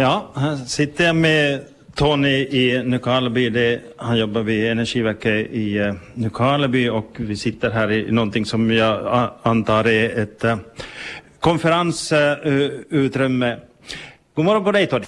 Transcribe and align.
Ja, 0.00 0.30
här 0.34 0.56
sitter 0.56 1.04
jag 1.04 1.16
med 1.16 1.60
Tony 1.94 2.28
i 2.28 2.82
Nykarleby. 2.84 3.50
Det, 3.50 3.80
han 3.96 4.18
jobbar 4.18 4.42
vid 4.42 4.70
Energiverket 4.70 5.50
i 5.50 5.78
eh, 5.78 5.94
Nykarleby 6.14 6.88
och 6.88 7.16
vi 7.16 7.36
sitter 7.36 7.70
här 7.70 7.92
i 7.92 8.10
någonting 8.10 8.46
som 8.46 8.70
jag 8.70 9.30
antar 9.42 9.88
är 9.88 10.22
ett 10.22 10.44
eh, 10.44 10.56
konferensutrymme. 11.40 13.56
God 14.34 14.44
morgon 14.44 14.64
på 14.64 14.72
dig 14.72 14.86
Tony. 14.86 15.04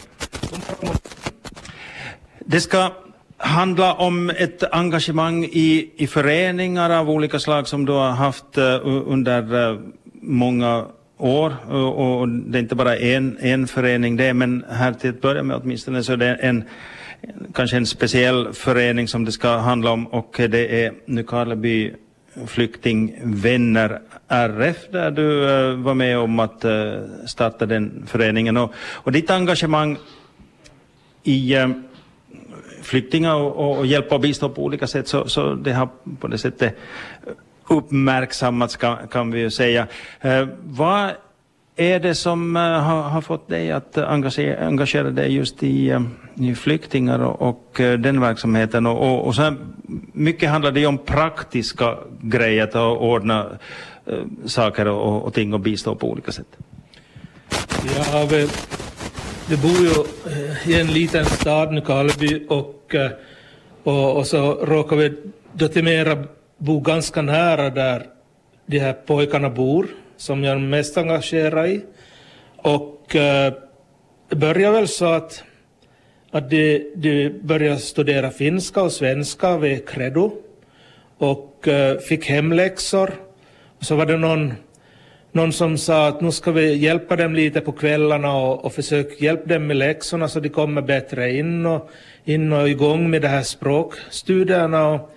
Det 2.38 2.60
ska 2.60 2.92
handla 3.36 3.94
om 3.94 4.30
ett 4.30 4.62
engagemang 4.72 5.44
i, 5.44 5.90
i 5.96 6.06
föreningar 6.06 6.90
av 6.90 7.10
olika 7.10 7.38
slag 7.38 7.68
som 7.68 7.86
du 7.86 7.92
har 7.92 8.10
haft 8.10 8.58
eh, 8.58 8.80
under 8.84 9.78
många 10.22 10.86
år 11.20 11.56
och, 11.68 12.20
och, 12.20 12.28
det 12.28 12.58
är 12.58 12.62
inte 12.62 12.74
bara 12.74 12.96
en, 12.96 13.38
en 13.40 13.66
förening 13.66 14.16
det, 14.16 14.34
men 14.34 14.64
här 14.70 14.92
till 14.92 15.10
att 15.10 15.20
börja 15.20 15.42
med 15.42 15.56
åtminstone 15.56 16.02
så 16.02 16.12
är 16.12 16.16
det 16.16 16.34
en, 16.34 16.64
kanske 17.54 17.76
en 17.76 17.86
speciell 17.86 18.52
förening 18.52 19.08
som 19.08 19.24
det 19.24 19.32
ska 19.32 19.56
handla 19.56 19.90
om 19.90 20.06
och 20.06 20.34
det 20.36 20.84
är 20.84 20.92
Nykarleby 21.06 21.92
flyktingvänner 22.46 24.00
RF 24.28 24.76
där 24.90 25.10
du 25.10 25.50
eh, 25.50 25.74
var 25.74 25.94
med 25.94 26.18
om 26.18 26.38
att 26.38 26.64
eh, 26.64 26.92
starta 27.26 27.66
den 27.66 28.04
föreningen. 28.06 28.56
Och, 28.56 28.72
och 28.76 29.12
ditt 29.12 29.30
engagemang 29.30 29.96
i 31.22 31.54
eh, 31.54 31.68
flyktingar 32.82 33.34
och, 33.34 33.78
och 33.78 33.86
hjälpa 33.86 34.14
och 34.14 34.20
bistå 34.20 34.48
på 34.48 34.64
olika 34.64 34.86
sätt 34.86 35.08
så, 35.08 35.28
så 35.28 35.54
det 35.54 35.72
har 35.72 35.88
på 36.20 36.28
det 36.28 36.38
sättet 36.38 36.78
uppmärksammats 37.70 38.76
kan, 38.76 39.08
kan 39.08 39.30
vi 39.30 39.40
ju 39.40 39.50
säga. 39.50 39.86
Eh, 40.20 40.46
vad 40.62 41.10
är 41.76 42.00
det 42.00 42.14
som 42.14 42.56
eh, 42.56 42.62
har, 42.62 43.02
har, 43.02 43.20
fått 43.20 43.48
dig 43.48 43.72
att 43.72 43.98
engagera, 43.98 44.66
engagera 44.66 45.10
dig 45.10 45.34
just 45.34 45.62
i, 45.62 45.90
eh, 45.90 46.02
i 46.34 46.54
flyktingar 46.54 47.18
och, 47.18 47.42
och 47.42 47.80
eh, 47.80 47.98
den 47.98 48.20
verksamheten? 48.20 48.86
Och, 48.86 49.08
och, 49.08 49.26
och 49.26 49.34
sen, 49.34 49.58
mycket 50.12 50.50
handlar 50.50 50.72
det 50.72 50.80
ju 50.80 50.86
om 50.86 50.98
praktiska 50.98 51.98
grejer, 52.22 52.64
att 52.64 52.74
ordna 52.76 53.46
eh, 54.06 54.18
saker 54.46 54.88
och, 54.88 55.22
och 55.22 55.34
ting 55.34 55.54
och 55.54 55.60
bistå 55.60 55.94
på 55.94 56.10
olika 56.10 56.32
sätt. 56.32 56.56
Ja, 58.12 58.26
vi, 58.30 58.48
vi 59.48 59.56
bor 59.56 59.70
ju 59.70 59.90
eh, 60.32 60.70
i 60.70 60.80
en 60.80 60.86
liten 60.86 61.24
stad, 61.24 61.72
Nykarleby, 61.72 62.46
och, 62.48 62.94
eh, 62.94 63.10
och, 63.82 64.16
och 64.16 64.26
så 64.26 64.52
råkar 64.52 64.96
vi 64.96 65.12
då 65.52 65.68
bor 66.60 66.80
ganska 66.80 67.22
nära 67.22 67.70
där 67.70 68.06
de 68.66 68.78
här 68.78 68.92
pojkarna 68.92 69.50
bor, 69.50 69.86
som 70.16 70.44
jag 70.44 70.54
är 70.54 70.58
mest 70.58 70.98
engagerad 70.98 71.68
i. 71.68 71.80
Och 72.56 73.16
eh, 73.16 73.52
började 74.28 74.76
väl 74.76 74.88
så 74.88 75.04
att, 75.04 75.44
att 76.30 76.50
de, 76.50 76.92
de 76.94 77.28
började 77.28 77.78
studera 77.78 78.30
finska 78.30 78.82
och 78.82 78.92
svenska 78.92 79.58
vid 79.58 79.88
Credo 79.88 80.32
och 81.18 81.68
eh, 81.68 81.98
fick 81.98 82.26
hemläxor. 82.26 83.10
Och 83.78 83.84
så 83.84 83.96
var 83.96 84.06
det 84.06 84.16
någon, 84.16 84.54
någon 85.32 85.52
som 85.52 85.78
sa 85.78 86.08
att 86.08 86.20
nu 86.20 86.32
ska 86.32 86.52
vi 86.52 86.74
hjälpa 86.74 87.16
dem 87.16 87.34
lite 87.34 87.60
på 87.60 87.72
kvällarna 87.72 88.36
och, 88.36 88.64
och 88.64 88.72
försöka 88.72 89.24
hjälpa 89.24 89.54
dem 89.54 89.66
med 89.66 89.76
läxorna 89.76 90.28
så 90.28 90.40
de 90.40 90.48
kommer 90.48 90.82
bättre 90.82 91.32
in 91.32 91.66
och, 91.66 91.90
in 92.24 92.52
och 92.52 92.68
igång 92.68 93.10
med 93.10 93.22
de 93.22 93.28
här 93.28 93.42
språkstudierna. 93.42 94.88
Och, 94.88 95.16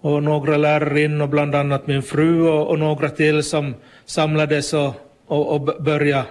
och 0.00 0.22
några 0.22 0.56
lärarinnor, 0.56 1.26
bland 1.26 1.54
annat 1.54 1.86
min 1.86 2.02
fru 2.02 2.48
och, 2.48 2.68
och 2.68 2.78
några 2.78 3.08
till 3.08 3.42
som 3.42 3.74
samlades 4.04 4.74
och, 4.74 4.94
och, 5.26 5.54
och 5.54 5.60
började 5.82 6.24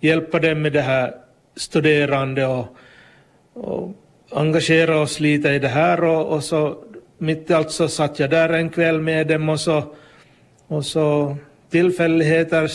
hjälpa 0.00 0.38
dem 0.38 0.62
med 0.62 0.72
det 0.72 0.80
här 0.80 1.14
studerande 1.56 2.46
och, 2.46 2.66
och 3.54 3.92
engagera 4.32 5.00
oss 5.00 5.20
lite 5.20 5.48
i 5.48 5.58
det 5.58 5.68
här. 5.68 6.04
Och, 6.04 6.26
och 6.26 6.44
så 6.44 6.76
mitt 7.18 7.50
i 7.50 7.54
allt 7.54 7.70
så 7.70 7.88
satt 7.88 8.18
jag 8.18 8.30
där 8.30 8.48
en 8.48 8.70
kväll 8.70 9.00
med 9.00 9.26
dem 9.26 9.48
och 9.48 9.60
så, 9.60 9.82
och 10.66 10.84
så 10.84 11.36
tillfälligheter, 11.70 12.70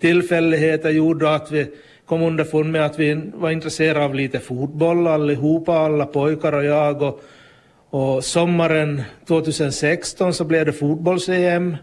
tillfälligheter 0.00 0.90
gjorde 0.90 1.34
att 1.34 1.50
vi 1.50 1.66
kom 2.06 2.22
underfund 2.22 2.72
med 2.72 2.86
att 2.86 2.98
vi 2.98 3.30
var 3.34 3.50
intresserade 3.50 4.04
av 4.04 4.14
lite 4.14 4.38
fotboll 4.38 5.06
allihopa, 5.06 5.78
alla 5.78 6.06
pojkar 6.06 6.52
och 6.52 6.64
jag 6.64 7.02
och, 7.02 7.22
och 7.92 8.24
sommaren 8.24 9.02
2016 9.28 10.34
så 10.34 10.44
blev 10.44 10.66
det 10.66 10.72
fotbolls-EM 10.72 11.76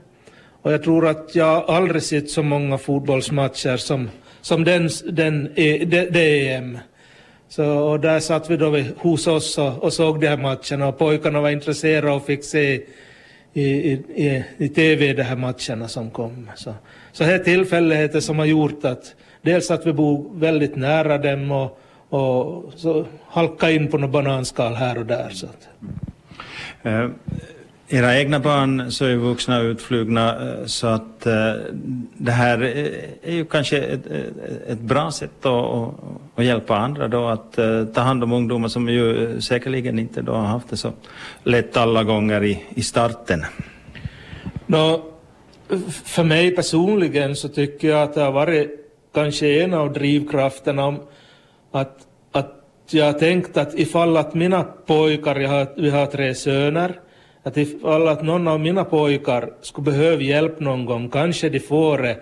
och 0.62 0.74
jag 0.74 0.84
tror 0.84 1.08
att 1.08 1.36
jag 1.36 1.70
aldrig 1.70 2.04
sett 2.04 2.30
så 2.30 2.44
många 2.44 2.78
fotbollsmatcher 2.78 3.78
som, 3.78 4.10
som 4.42 4.64
den, 4.64 4.90
den, 5.12 5.52
e, 5.56 5.86
det, 5.86 6.10
det 6.10 6.54
EM. 6.54 6.78
Så, 7.50 7.66
och 7.66 8.00
där 8.00 8.20
satt 8.20 8.50
vi 8.50 8.58
då 8.58 8.78
hos 8.98 9.28
oss 9.28 9.58
och, 9.58 9.84
och 9.84 9.94
såg 9.94 10.22
de 10.22 10.28
här 10.28 10.38
matcherna 10.38 10.88
och 10.88 10.98
pojkarna 10.98 11.42
var 11.42 11.50
intresserade 11.50 12.12
och 12.12 12.26
fick 12.26 12.44
se 12.44 12.82
i, 13.54 13.64
i, 13.64 13.92
i, 14.16 14.44
i 14.58 14.70
tv 14.70 15.14
de 15.14 15.24
här 15.24 15.36
matcherna 15.36 15.88
som 15.88 16.10
kom. 16.10 16.50
Så, 16.56 16.74
så 17.12 17.24
här 17.24 17.40
tillfälligheter 17.40 18.20
som 18.20 18.40
har 18.40 18.46
gjort 18.46 18.86
att 18.86 19.16
dels 19.42 19.72
att 19.72 19.88
vi 19.88 19.94
bor 19.94 20.40
väldigt 20.40 20.76
nära 20.76 21.18
dem 21.18 21.52
och, 21.52 21.80
och 22.10 22.74
så 22.76 23.06
halka 23.28 23.72
in 23.72 23.88
på 23.88 23.98
något 23.98 24.12
bananskal 24.12 24.74
här 24.74 24.98
och 24.98 25.06
där. 25.06 25.30
Så 25.30 25.46
att. 25.46 25.68
Uh, 26.86 27.10
era 27.88 28.20
egna 28.20 28.40
barn 28.40 28.92
så 28.92 29.06
är 29.06 29.16
vuxna 29.16 29.60
utflugna 29.60 30.40
uh, 30.40 30.66
så 30.66 30.88
att 30.88 31.28
uh, 31.28 31.34
det 32.18 32.32
här 32.32 32.62
är 33.24 33.34
ju 33.34 33.46
kanske 33.46 33.78
ett, 33.78 34.06
ett 34.68 34.80
bra 34.80 35.12
sätt 35.12 35.46
att, 35.46 35.94
att 36.36 36.46
hjälpa 36.46 36.78
andra 36.78 37.08
då 37.08 37.28
att 37.28 37.60
ta 37.94 38.02
hand 38.02 38.24
om 38.24 38.32
ungdomar 38.32 38.68
som 38.68 38.90
ju 38.90 39.42
säkerligen 39.42 40.00
inte 40.00 40.22
då 40.22 40.32
har 40.32 40.46
haft 40.46 40.70
det 40.70 40.78
så 40.78 40.92
lätt 41.44 41.78
alla 41.78 42.04
gånger 42.04 42.44
i, 42.44 42.64
i 42.70 42.84
starten. 42.84 43.46
No, 44.66 45.02
för 46.04 46.24
mig 46.24 46.56
personligen 46.56 47.36
så 47.36 47.48
tycker 47.48 47.90
jag 47.90 48.04
att 48.04 48.14
det 48.14 48.22
har 48.22 48.32
varit 48.32 48.92
kanske 49.14 49.64
en 49.64 49.74
av 49.74 49.94
drivkrafterna 49.94 50.96
att 51.72 52.08
jag 52.94 53.06
har 53.06 53.14
tänkt 53.14 53.58
att 53.58 53.80
ifall 53.80 54.18
att 54.18 54.34
mina 54.34 54.64
pojkar, 54.64 55.36
jag 55.36 55.50
har, 55.50 55.68
vi 55.76 55.90
har 55.90 56.06
tre 56.06 56.36
söner, 56.36 57.00
att 57.44 57.58
ifall 57.58 58.08
att 58.08 58.24
någon 58.24 58.48
av 58.48 58.60
mina 58.60 58.84
pojkar 58.84 59.50
skulle 59.62 59.86
behöva 59.86 60.22
hjälp 60.22 60.60
någon 60.60 60.86
gång, 60.86 61.10
kanske 61.10 61.50
de 61.50 61.60
får 61.60 61.98
det 61.98 62.18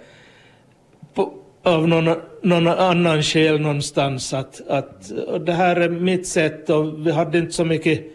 på, 1.14 1.34
av 1.64 1.88
någon, 1.88 2.16
någon 2.42 2.68
annan 2.68 3.24
skäl 3.24 3.62
någonstans. 3.62 4.34
Att, 4.34 4.68
att 4.68 5.12
det 5.46 5.54
här 5.54 5.76
är 5.76 5.90
mitt 5.90 6.28
sätt 6.28 6.70
och 6.70 7.08
vi 7.08 7.12
hade 7.12 7.38
inte 7.38 7.54
så 7.54 7.66
mycket, 7.66 8.06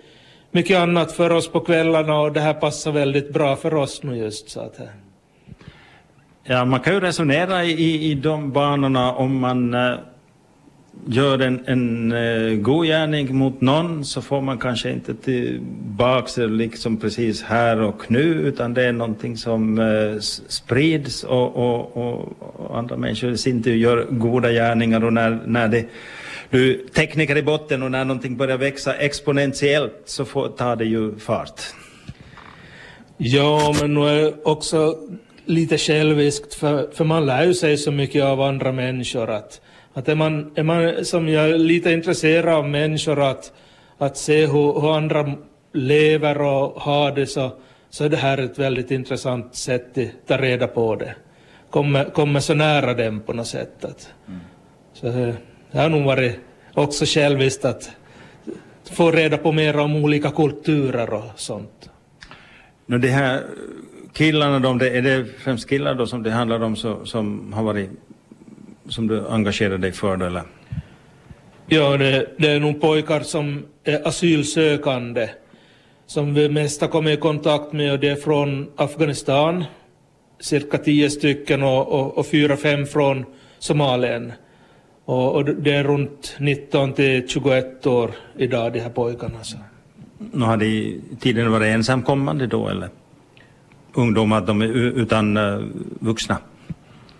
mycket 0.51 0.79
annat 0.79 1.13
för 1.13 1.33
oss 1.33 1.49
på 1.49 1.61
kvällarna 1.61 2.21
och 2.21 2.33
det 2.33 2.41
här 2.41 2.55
passar 2.55 2.93
väldigt 2.93 3.33
bra 3.33 3.57
för 3.57 3.75
oss 3.75 4.03
nu 4.03 4.17
just. 4.17 4.51
Så 4.51 4.61
att, 4.61 4.81
Ja, 6.45 6.65
man 6.65 6.81
kan 6.81 6.95
ju 6.95 7.01
resonera 7.01 7.65
i, 7.65 8.11
i 8.11 8.15
de 8.15 8.53
banorna 8.53 9.13
om 9.13 9.39
man 9.39 9.75
eh, 9.75 9.95
gör 11.07 11.39
en, 11.39 11.65
en 11.67 12.13
uh, 12.13 12.61
god 12.61 12.87
gärning 12.87 13.37
mot 13.37 13.61
någon 13.61 14.05
så 14.05 14.23
får 14.23 14.41
man 14.41 14.59
kanske 14.59 14.91
inte 14.91 15.15
tillbaks 15.15 16.35
det 16.35 16.47
liksom 16.47 16.97
precis 16.97 17.43
här 17.43 17.81
och 17.81 18.11
nu 18.11 18.23
utan 18.23 18.75
det 18.75 18.83
är 18.83 18.93
någonting 18.93 19.37
som 19.37 19.79
uh, 19.79 20.21
sprids 20.49 21.25
och, 21.25 21.57
och, 21.57 21.97
och, 21.97 22.37
och, 22.39 22.79
andra 22.79 22.97
människor 22.97 23.31
i 23.31 23.39
sin 23.39 23.63
tur 23.63 23.75
gör 23.75 24.07
goda 24.11 24.53
gärningar 24.53 25.05
och 25.05 25.13
när, 25.13 25.39
när 25.47 25.69
det 25.69 25.87
du 26.51 26.87
tekniker 26.95 27.37
i 27.37 27.43
botten 27.43 27.83
och 27.83 27.91
när 27.91 28.05
någonting 28.05 28.37
börjar 28.37 28.59
växa 28.59 28.95
exponentiellt 28.95 30.03
så 30.05 30.25
får, 30.25 30.49
tar 30.49 30.77
det 30.77 30.85
ju 30.85 31.19
fart. 31.19 31.61
Ja, 33.17 33.75
men 33.81 33.95
nu 33.95 34.01
är 34.01 34.49
också 34.49 34.97
lite 35.45 35.79
själviskt 35.79 36.55
för, 36.55 36.91
för 36.93 37.05
man 37.05 37.27
lär 37.27 37.45
ju 37.45 37.55
sig 37.55 37.77
så 37.77 37.91
mycket 37.91 38.25
av 38.25 38.41
andra 38.41 38.73
människor 38.73 39.31
att 39.31 39.61
att 39.95 40.09
är 40.09 40.15
man, 40.15 40.53
är 40.55 40.63
man 40.63 41.05
som 41.05 41.29
jag 41.29 41.51
är 41.51 41.59
lite 41.59 41.93
intresserad 41.93 42.55
av 42.55 42.69
människor 42.69 43.23
att, 43.23 43.53
att 43.99 44.17
se 44.17 44.47
hur, 44.47 44.81
hur 44.81 44.97
andra 44.97 45.33
lever 45.73 46.41
och 46.41 46.83
har 46.83 47.13
det 47.13 47.27
så, 47.27 47.53
så 47.91 48.05
är 48.05 48.09
det 48.09 48.17
här 48.17 48.39
ett 48.39 48.59
väldigt 48.59 48.91
intressant 48.91 49.55
sätt 49.55 49.99
att 49.99 50.27
ta 50.27 50.37
reda 50.37 50.67
på 50.67 50.95
det. 50.95 51.15
Kommer, 51.71 52.05
kommer 52.05 52.41
så 52.41 52.55
nära 52.55 52.95
dem 52.95 53.21
på 53.21 53.33
något 53.33 53.47
sätt. 53.47 53.85
Att, 53.85 54.09
mm. 54.29 54.41
Så 54.93 55.07
det 55.71 55.79
har 55.79 55.89
nog 55.89 56.05
varit 56.05 56.41
också 56.75 57.05
själviskt 57.05 57.65
att 57.65 57.91
få 58.93 59.11
reda 59.11 59.39
på 59.39 59.53
mer 59.53 59.79
om 59.79 59.97
olika 59.97 60.31
kulturer 60.31 61.15
och 61.15 61.25
sånt. 61.37 61.91
No, 62.87 62.99
det 62.99 63.09
här 63.09 63.43
killarna, 64.13 64.59
de, 64.59 64.79
det, 64.79 64.91
är 64.91 65.03
det 65.03 65.25
främst 65.39 65.69
killar 65.69 65.95
då 65.95 66.07
som 66.07 66.23
det 66.23 66.31
handlar 66.31 66.63
om 66.63 66.77
så, 66.77 67.05
som 67.05 67.53
har 67.53 67.63
varit 67.63 67.91
som 68.89 69.07
du 69.07 69.29
engagerar 69.29 69.79
dig 69.79 69.93
för? 69.93 70.17
Då, 70.17 70.27
eller? 70.27 70.43
Ja, 71.67 71.97
det, 71.97 72.27
det 72.39 72.51
är 72.51 72.61
nog 72.61 72.81
pojkar 72.81 73.21
som 73.21 73.67
är 73.85 74.09
asylsökande 74.09 75.29
som 76.07 76.35
vi 76.35 76.49
mest 76.49 76.81
har 76.81 76.89
kommit 76.89 77.19
i 77.19 77.21
kontakt 77.21 77.73
med 77.73 77.93
och 77.93 77.99
det 77.99 78.09
är 78.09 78.17
från 78.17 78.71
Afghanistan, 78.77 79.65
cirka 80.41 80.79
tio 80.79 81.11
stycken 81.11 81.63
och, 81.63 81.89
och, 81.89 82.19
och 82.19 82.27
fyra, 82.27 82.57
fem 82.57 82.87
från 82.87 83.25
Somalien. 83.59 84.33
och, 85.05 85.35
och 85.35 85.45
det 85.45 85.73
är 85.73 85.85
runt 85.85 86.37
19 86.39 86.93
till 86.93 87.29
21 87.29 87.87
år 87.87 88.11
idag, 88.37 88.73
de 88.73 88.81
här 88.81 88.91
pojkarna. 88.91 89.43
Så. 89.43 89.57
Nu 90.19 90.45
har 90.45 90.57
de 90.57 91.01
tiden 91.21 91.53
varit 91.53 91.75
ensamkommande 91.75 92.47
då 92.47 92.69
eller? 92.69 92.89
Ungdomar 93.95 94.41
de 94.41 94.63
är 94.63 94.67
utan 94.67 95.37
uh, 95.37 95.65
vuxna? 96.01 96.39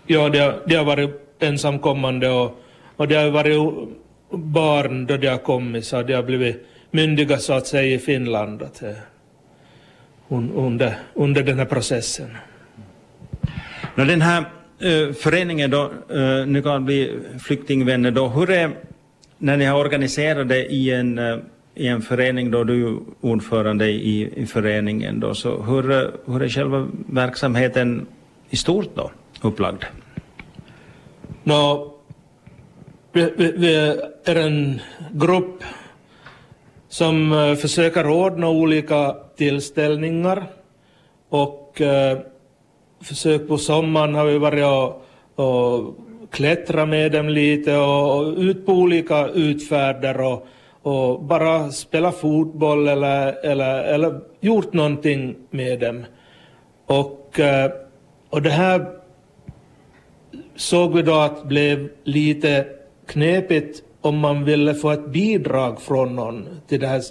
Ja, 0.05 0.29
de 0.29 0.39
har, 0.39 0.59
de 0.67 0.75
har 0.75 0.85
varit 0.85 1.22
ensamkommande 1.43 2.29
och, 2.29 2.59
och 2.97 3.07
det 3.07 3.15
har 3.15 3.29
varit 3.29 3.89
barn 4.29 5.05
då 5.05 5.17
de 5.17 5.27
har 5.27 5.37
kommit 5.37 5.85
så 5.85 6.01
de 6.01 6.13
har 6.13 6.23
blivit 6.23 6.65
myndiga 6.91 7.37
så 7.37 7.53
att 7.53 7.67
säga 7.67 7.95
i 7.95 7.99
Finland 7.99 8.61
att, 8.61 8.83
eh, 8.83 8.91
under, 10.55 10.95
under 11.13 11.43
den 11.43 11.59
här 11.59 11.65
processen. 11.65 12.29
Nå, 13.95 14.05
den 14.05 14.21
här 14.21 14.45
uh, 14.85 15.13
föreningen 15.13 15.69
då, 15.71 15.91
uh, 16.15 16.45
nu 16.45 16.61
kan 16.61 16.85
bli 16.85 17.19
flyktingvänner 17.39 18.11
då, 18.11 18.27
hur 18.27 18.51
är, 18.51 18.71
när 19.37 19.57
ni 19.57 19.65
har 19.65 19.79
organiserat 19.79 20.49
det 20.49 20.65
i 20.65 20.91
en, 20.91 21.19
uh, 21.19 21.39
i 21.75 21.87
en 21.87 22.01
förening 22.01 22.51
då, 22.51 22.63
du 22.63 22.87
är 22.87 22.97
ordförande 23.21 23.89
i, 23.89 24.29
i 24.35 24.45
föreningen 24.45 25.19
då, 25.19 25.33
så 25.33 25.61
hur, 25.61 26.11
hur 26.25 26.43
är 26.43 26.49
själva 26.49 26.87
verksamheten 27.07 28.05
i 28.49 28.55
stort 28.55 28.95
då 28.95 29.11
upplagd? 29.41 29.83
Nå, 31.45 31.93
vi, 33.11 33.29
vi, 33.37 33.51
vi 33.51 33.75
är 34.25 34.35
en 34.35 34.81
grupp 35.11 35.63
som 36.87 37.33
eh, 37.33 37.55
försöker 37.55 38.09
ordna 38.09 38.49
olika 38.49 39.15
tillställningar 39.37 40.43
och 41.29 41.81
eh, 41.81 42.17
försök 43.01 43.47
på 43.47 43.57
sommaren 43.57 44.15
har 44.15 44.25
vi 44.25 44.37
varit 44.37 44.65
och, 44.65 45.05
och 45.45 45.95
klättra 46.31 46.85
med 46.85 47.11
dem 47.11 47.29
lite 47.29 47.77
och, 47.77 48.17
och 48.17 48.37
ut 48.37 48.65
på 48.65 48.73
olika 48.73 49.27
utfärder 49.27 50.21
och, 50.21 50.47
och 50.81 51.23
bara 51.23 51.71
spela 51.71 52.11
fotboll 52.11 52.87
eller, 52.87 53.45
eller, 53.45 53.83
eller 53.83 54.19
gjort 54.39 54.73
någonting 54.73 55.35
med 55.49 55.79
dem. 55.79 56.05
Och, 56.85 57.39
eh, 57.39 57.71
och 58.29 58.41
det 58.41 58.49
här 58.49 59.02
såg 60.55 60.95
vi 60.95 61.01
då 61.01 61.13
att 61.13 61.43
blev 61.43 61.89
lite 62.03 62.65
knepigt 63.05 63.83
om 64.01 64.17
man 64.17 64.43
ville 64.43 64.73
få 64.73 64.91
ett 64.91 65.07
bidrag 65.07 65.81
från 65.81 66.15
någon 66.15 66.47
till 66.67 66.79
de 66.79 66.87
här 66.87 67.01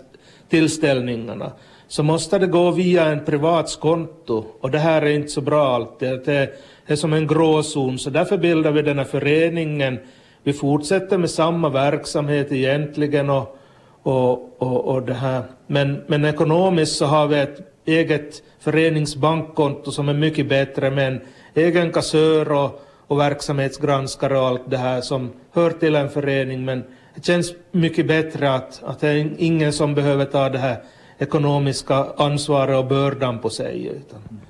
tillställningarna 0.48 1.52
så 1.88 2.02
måste 2.02 2.38
det 2.38 2.46
gå 2.46 2.70
via 2.70 3.06
en 3.06 3.24
privats 3.24 3.76
konto 3.76 4.44
och 4.60 4.70
det 4.70 4.78
här 4.78 5.02
är 5.02 5.10
inte 5.10 5.28
så 5.28 5.40
bra 5.40 5.74
alltid. 5.74 6.20
Det 6.24 6.54
är 6.86 6.96
som 6.96 7.12
en 7.12 7.26
gråzon 7.26 7.98
så 7.98 8.10
därför 8.10 8.38
bildar 8.38 8.72
vi 8.72 8.82
den 8.82 8.98
här 8.98 9.04
föreningen. 9.04 9.98
Vi 10.42 10.52
fortsätter 10.52 11.18
med 11.18 11.30
samma 11.30 11.68
verksamhet 11.68 12.52
egentligen 12.52 13.30
och, 13.30 13.58
och, 14.02 14.62
och, 14.62 14.84
och 14.84 15.02
det 15.02 15.14
här. 15.14 15.42
Men, 15.66 16.02
men 16.06 16.24
ekonomiskt 16.24 16.96
så 16.96 17.06
har 17.06 17.26
vi 17.26 17.38
ett 17.38 17.60
eget 17.84 18.42
föreningsbankkonto 18.60 19.90
som 19.90 20.08
är 20.08 20.14
mycket 20.14 20.48
bättre 20.48 20.90
med 20.90 21.08
en 21.08 21.20
egen 21.54 21.92
kassör 21.92 22.52
och, 22.52 22.82
och 23.12 23.18
verksamhetsgranskare 23.18 24.38
och 24.38 24.46
allt 24.46 24.70
det 24.70 24.76
här 24.76 25.00
som 25.00 25.32
hör 25.52 25.70
till 25.70 25.94
en 25.94 26.10
förening 26.10 26.64
men 26.64 26.84
det 27.14 27.24
känns 27.24 27.54
mycket 27.72 28.06
bättre 28.06 28.54
att, 28.54 28.82
att 28.84 29.00
det 29.00 29.08
är 29.08 29.30
ingen 29.38 29.72
som 29.72 29.94
behöver 29.94 30.24
ta 30.24 30.48
det 30.48 30.58
här 30.58 30.76
ekonomiska 31.18 32.06
ansvaret 32.16 32.76
och 32.76 32.86
bördan 32.86 33.38
på 33.38 33.50
sig. 33.50 33.86
Utan. 33.86 34.40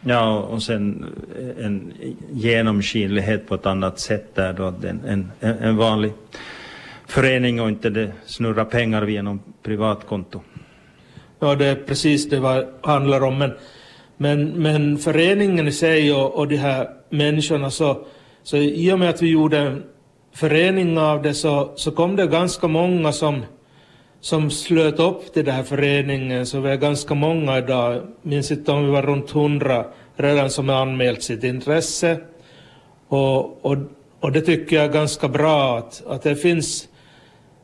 Ja, 0.00 0.38
och 0.38 0.62
sen 0.62 1.04
en 1.60 1.92
genomskinlighet 2.32 3.48
på 3.48 3.54
ett 3.54 3.66
annat 3.66 4.00
sätt 4.00 4.34
där 4.34 4.52
då, 4.52 4.66
en, 4.66 5.00
en, 5.06 5.30
en 5.40 5.76
vanlig 5.76 6.12
förening 7.06 7.60
och 7.60 7.68
inte 7.68 7.90
det 7.90 8.12
snurrar 8.26 8.64
pengar 8.64 9.02
via 9.02 9.22
någon 9.22 9.40
privatkonto. 9.62 10.40
Ja, 11.38 11.54
det 11.54 11.66
är 11.66 11.74
precis 11.74 12.28
det 12.28 12.40
vad 12.40 12.66
handlar 12.82 13.22
om. 13.22 13.38
Men, 13.38 13.52
men, 14.16 14.62
men 14.62 14.98
föreningen 14.98 15.68
i 15.68 15.72
sig 15.72 16.12
och, 16.12 16.34
och 16.34 16.48
de 16.48 16.56
här 16.56 16.88
människorna, 17.10 17.70
så, 17.70 17.98
så 18.42 18.56
i 18.56 18.92
och 18.92 18.98
med 18.98 19.10
att 19.10 19.22
vi 19.22 19.30
gjorde 19.30 19.58
en 19.58 19.82
förening 20.34 20.98
av 20.98 21.22
det 21.22 21.34
så, 21.34 21.72
så 21.76 21.90
kom 21.90 22.16
det 22.16 22.26
ganska 22.26 22.68
många 22.68 23.12
som 23.12 23.42
som 24.22 24.50
slöt 24.50 24.98
upp 24.98 25.32
till 25.32 25.44
den 25.44 25.54
här 25.54 25.62
föreningen, 25.62 26.46
så 26.46 26.60
vi 26.60 26.70
är 26.70 26.76
ganska 26.76 27.14
många 27.14 27.58
idag. 27.58 28.02
Minns 28.22 28.50
inte 28.50 28.72
om 28.72 28.84
vi 28.84 28.90
var 28.90 29.02
runt 29.02 29.30
hundra 29.30 29.86
redan 30.16 30.50
som 30.50 30.68
har 30.68 30.76
anmält 30.76 31.22
sitt 31.22 31.44
intresse. 31.44 32.20
Och, 33.08 33.64
och, 33.66 33.76
och 34.20 34.32
det 34.32 34.40
tycker 34.40 34.76
jag 34.76 34.84
är 34.84 34.92
ganska 34.92 35.28
bra 35.28 35.78
att, 35.78 36.06
att 36.06 36.22
det 36.22 36.36
finns 36.36 36.88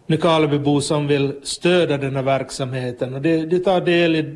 Nykarlebybor 0.07 0.81
som 0.81 1.07
vill 1.07 1.35
stödja 1.43 1.99
den 1.99 2.17
här 2.17 2.23
verksamheten 2.23 3.15
och 3.15 3.21
de, 3.23 3.47
de 3.47 3.59
tar 3.59 3.81
del 3.81 4.17
i 4.17 4.35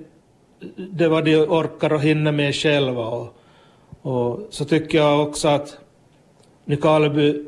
det 0.76 1.08
vad 1.08 1.24
de 1.24 1.36
orkar 1.36 1.92
och 1.92 2.00
hinner 2.00 2.32
med 2.32 2.54
själva. 2.54 3.06
Och, 3.06 3.36
och 4.02 4.40
så 4.50 4.64
tycker 4.64 4.98
jag 4.98 5.22
också 5.22 5.48
att 5.48 5.78
Nykarleby 6.64 7.44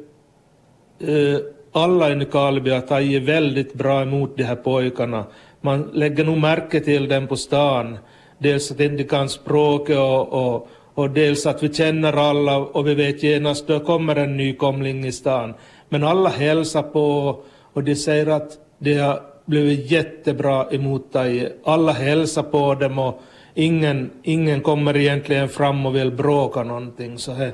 eh, 0.99 1.39
alla 1.73 2.11
i 2.11 2.15
Nykarleby 2.15 2.71
har 2.71 2.81
tagit 2.81 3.23
väldigt 3.23 3.75
bra 3.75 4.03
emot 4.03 4.37
de 4.37 4.43
här 4.43 4.57
pojkarna. 4.57 5.25
Man 5.61 5.91
lägger 5.93 6.25
nog 6.25 6.39
märke 6.39 6.81
till 6.81 7.09
dem 7.09 7.27
på 7.27 7.37
stan. 7.37 7.99
Dels 8.39 8.71
att 8.71 8.79
de 8.79 8.85
inte 8.85 9.05
kan 9.05 9.29
språket 9.29 9.99
och, 9.99 10.33
och, 10.33 10.69
och 10.95 11.11
dels 11.11 11.47
att 11.47 11.63
vi 11.63 11.75
känner 11.75 12.13
alla 12.13 12.57
och 12.57 12.89
vi 12.89 12.95
vet 12.95 13.23
genast 13.23 13.67
då 13.67 13.81
kommer 13.81 14.17
en 14.17 14.37
nykomling 14.37 15.07
i 15.07 15.13
stan. 15.13 15.55
Men 15.89 16.05
alla 16.05 16.29
hälsar 16.29 16.83
på 16.83 17.37
och 17.73 17.85
de 17.85 17.97
säger 17.97 18.27
att 18.27 18.59
det 18.79 18.95
har 18.95 19.34
blivit 19.45 19.91
jättebra 19.91 20.67
emot 20.71 21.13
dig. 21.13 21.57
Alla 21.65 21.93
hälsar 21.93 22.43
på 22.43 22.75
dem 22.75 22.99
och 22.99 23.23
ingen, 23.55 24.11
ingen 24.23 24.61
kommer 24.61 24.97
egentligen 24.97 25.49
fram 25.49 25.87
och 25.87 25.97
vill 25.97 26.13
bråka 26.13 26.63
någonting. 26.63 27.19
Så 27.19 27.35
det 27.35 27.53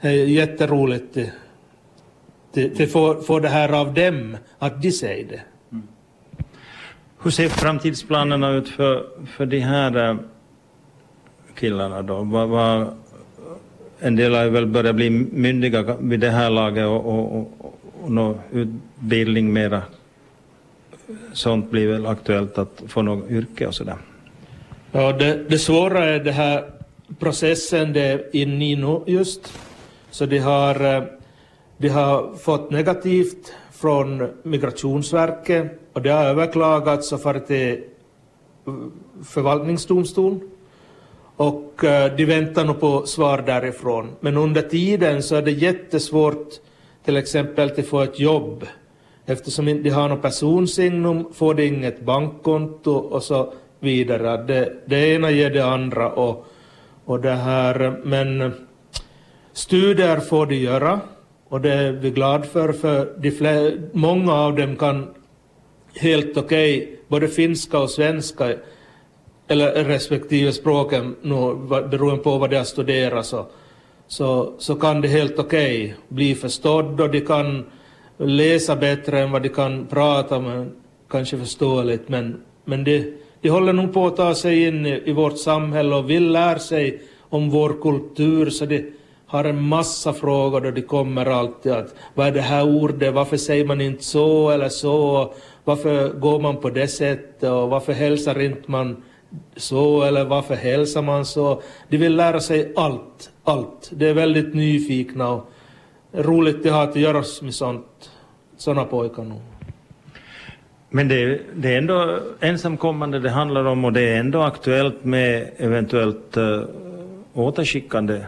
är 0.00 0.10
jätteroligt 0.10 1.16
att 2.56 2.90
få, 2.90 3.22
få 3.22 3.38
det 3.38 3.48
här 3.48 3.72
av 3.72 3.94
dem, 3.94 4.36
att 4.58 4.82
de 4.82 4.92
säger 4.92 5.24
det. 5.24 5.40
Mm. 5.72 5.86
Hur 7.22 7.30
ser 7.30 7.48
framtidsplanerna 7.48 8.50
ut 8.50 8.68
för, 8.68 9.06
för 9.26 9.46
de 9.46 9.60
här 9.60 10.10
eh, 10.10 10.16
killarna 11.58 12.02
då? 12.02 12.22
Var, 12.22 12.46
var, 12.46 12.94
en 13.98 14.16
del 14.16 14.34
har 14.34 14.46
väl 14.46 14.66
börjat 14.66 14.94
bli 14.94 15.10
myndiga 15.10 15.96
vid 16.00 16.20
det 16.20 16.30
här 16.30 16.50
laget 16.50 16.86
och, 16.86 17.06
och, 17.06 17.36
och, 17.36 17.74
och 18.02 18.10
nå 18.10 18.38
utbildning 18.52 19.52
mera. 19.52 19.82
Sånt 21.32 21.70
blir 21.70 21.88
väl 21.88 22.06
aktuellt 22.06 22.58
att 22.58 22.82
få 22.88 23.02
något 23.02 23.30
yrke 23.30 23.66
och 23.66 23.74
sådär. 23.74 23.96
Ja, 24.92 25.12
det, 25.12 25.44
det 25.48 25.58
svåra 25.58 26.04
är 26.04 26.18
den 26.18 26.34
här 26.34 26.70
processen 27.18 27.92
det 27.92 28.00
är 28.00 28.36
inne 28.36 28.70
i 28.70 28.76
nu 28.76 29.00
just. 29.06 29.52
Så 30.10 30.26
de 30.26 30.38
har 30.38 30.96
eh, 30.96 31.02
de 31.76 31.88
har 31.88 32.36
fått 32.36 32.70
negativt 32.70 33.54
från 33.72 34.28
Migrationsverket 34.42 35.80
och 35.92 36.02
det 36.02 36.10
har 36.10 36.24
överklagats 36.24 37.12
och 37.12 37.22
farit 37.22 37.46
till 37.46 37.72
eh, 37.72 38.74
förvaltningsdomstol. 39.24 40.40
Och 41.36 41.84
eh, 41.84 42.16
de 42.16 42.24
väntar 42.24 42.64
nu 42.64 42.74
på 42.74 43.06
svar 43.06 43.42
därifrån. 43.46 44.08
Men 44.20 44.36
under 44.36 44.62
tiden 44.62 45.22
så 45.22 45.36
är 45.36 45.42
det 45.42 45.50
jättesvårt 45.50 46.48
till 47.04 47.16
exempel 47.16 47.70
att 47.78 47.86
få 47.86 48.00
ett 48.00 48.20
jobb. 48.20 48.66
Eftersom 49.30 49.64
de 49.64 49.70
inte 49.70 49.90
har 49.90 50.08
något 50.08 50.22
personsignum 50.22 51.32
får 51.32 51.54
de 51.54 51.66
inget 51.66 52.00
bankkonto 52.00 52.92
och 52.92 53.22
så 53.22 53.52
vidare. 53.80 54.36
Det, 54.36 54.72
det 54.86 55.14
ena 55.14 55.30
ger 55.30 55.50
det 55.50 55.64
andra. 55.64 56.12
Och, 56.12 56.46
och 57.04 57.20
det 57.20 57.34
här, 57.34 58.00
men 58.04 58.52
studier 59.52 60.20
får 60.20 60.46
de 60.46 60.56
göra 60.56 61.00
och 61.48 61.60
det 61.60 61.72
är 61.72 61.92
vi 61.92 62.10
glada 62.10 62.44
för, 62.44 62.72
för 62.72 63.14
de 63.18 63.30
fler, 63.30 63.80
många 63.92 64.32
av 64.32 64.56
dem 64.56 64.76
kan 64.76 65.06
helt 65.94 66.36
okej 66.36 66.82
okay, 66.82 66.96
både 67.08 67.28
finska 67.28 67.78
och 67.78 67.90
svenska, 67.90 68.54
eller 69.48 69.84
respektive 69.84 70.52
språken, 70.52 71.16
nu, 71.22 71.54
beroende 71.90 72.22
på 72.22 72.38
vad 72.38 72.50
de 72.50 72.56
har 72.56 72.64
studerat, 72.64 73.26
så, 73.26 73.46
så, 74.08 74.54
så 74.58 74.74
kan 74.74 75.00
det 75.00 75.08
helt 75.08 75.38
okej 75.38 75.84
okay 75.84 75.94
bli 76.08 76.34
förstådd 76.34 77.00
och 77.00 77.10
de 77.10 77.20
kan 77.20 77.64
läsa 78.28 78.76
bättre 78.76 79.20
än 79.20 79.30
vad 79.30 79.42
de 79.42 79.48
kan 79.48 79.86
prata, 79.86 80.40
men 80.40 80.72
kanske 81.10 81.38
förståeligt, 81.38 82.08
men, 82.08 82.40
men 82.64 82.84
de, 82.84 83.12
de 83.40 83.48
håller 83.48 83.72
nog 83.72 83.92
på 83.92 84.06
att 84.06 84.16
ta 84.16 84.34
sig 84.34 84.66
in 84.66 84.86
i, 84.86 85.02
i 85.04 85.12
vårt 85.12 85.38
samhälle 85.38 85.96
och 85.96 86.10
vill 86.10 86.32
lära 86.32 86.58
sig 86.58 87.02
om 87.20 87.50
vår 87.50 87.82
kultur, 87.82 88.50
så 88.50 88.66
de, 88.66 88.92
har 89.26 89.44
en 89.44 89.62
massa 89.62 90.12
frågor 90.12 90.66
och 90.66 90.72
de 90.72 90.82
kommer 90.82 91.26
alltid 91.26 91.72
att 91.72 91.94
vad 92.14 92.26
är 92.26 92.32
det 92.32 92.40
här 92.40 92.68
ordet, 92.68 93.14
varför 93.14 93.36
säger 93.36 93.64
man 93.64 93.80
inte 93.80 94.04
så 94.04 94.50
eller 94.50 94.68
så, 94.68 95.32
varför 95.64 96.08
går 96.08 96.40
man 96.40 96.56
på 96.56 96.70
det 96.70 96.88
sättet 96.88 97.50
och 97.50 97.70
varför 97.70 97.92
hälsar 97.92 98.40
inte 98.40 98.70
man 98.70 99.02
så 99.56 100.02
eller 100.02 100.24
varför 100.24 100.54
hälsar 100.54 101.02
man 101.02 101.26
så. 101.26 101.62
De 101.88 101.96
vill 101.96 102.16
lära 102.16 102.40
sig 102.40 102.72
allt, 102.76 103.30
allt. 103.44 103.90
De 103.92 104.08
är 104.08 104.14
väldigt 104.14 104.54
nyfikna 104.54 105.30
och, 105.30 105.50
roligt 106.12 106.62
det 106.62 106.70
har 106.70 106.82
att 106.82 106.96
göra 106.96 107.24
med 107.42 107.54
sånt, 107.54 108.10
sådana 108.56 108.84
pojkar 108.84 109.24
nu. 109.24 109.34
Men 110.88 111.08
det, 111.08 111.40
det 111.54 111.74
är 111.74 111.78
ändå 111.78 112.18
ensamkommande 112.40 113.18
det 113.18 113.30
handlar 113.30 113.64
om 113.64 113.84
och 113.84 113.92
det 113.92 114.00
är 114.00 114.20
ändå 114.20 114.42
aktuellt 114.42 115.04
med 115.04 115.50
eventuellt 115.56 116.36
uh, 116.36 116.64
återskickande 117.34 118.24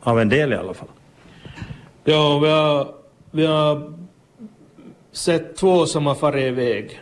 av 0.00 0.20
en 0.20 0.28
del 0.28 0.52
i 0.52 0.56
alla 0.56 0.74
fall. 0.74 0.88
Ja, 2.04 2.38
vi 2.38 2.48
har, 2.48 2.88
vi 3.30 3.46
har 3.46 3.92
sett 5.12 5.56
två 5.56 5.86
som 5.86 6.06
har 6.06 6.14
farit 6.14 6.46
iväg. 6.46 7.00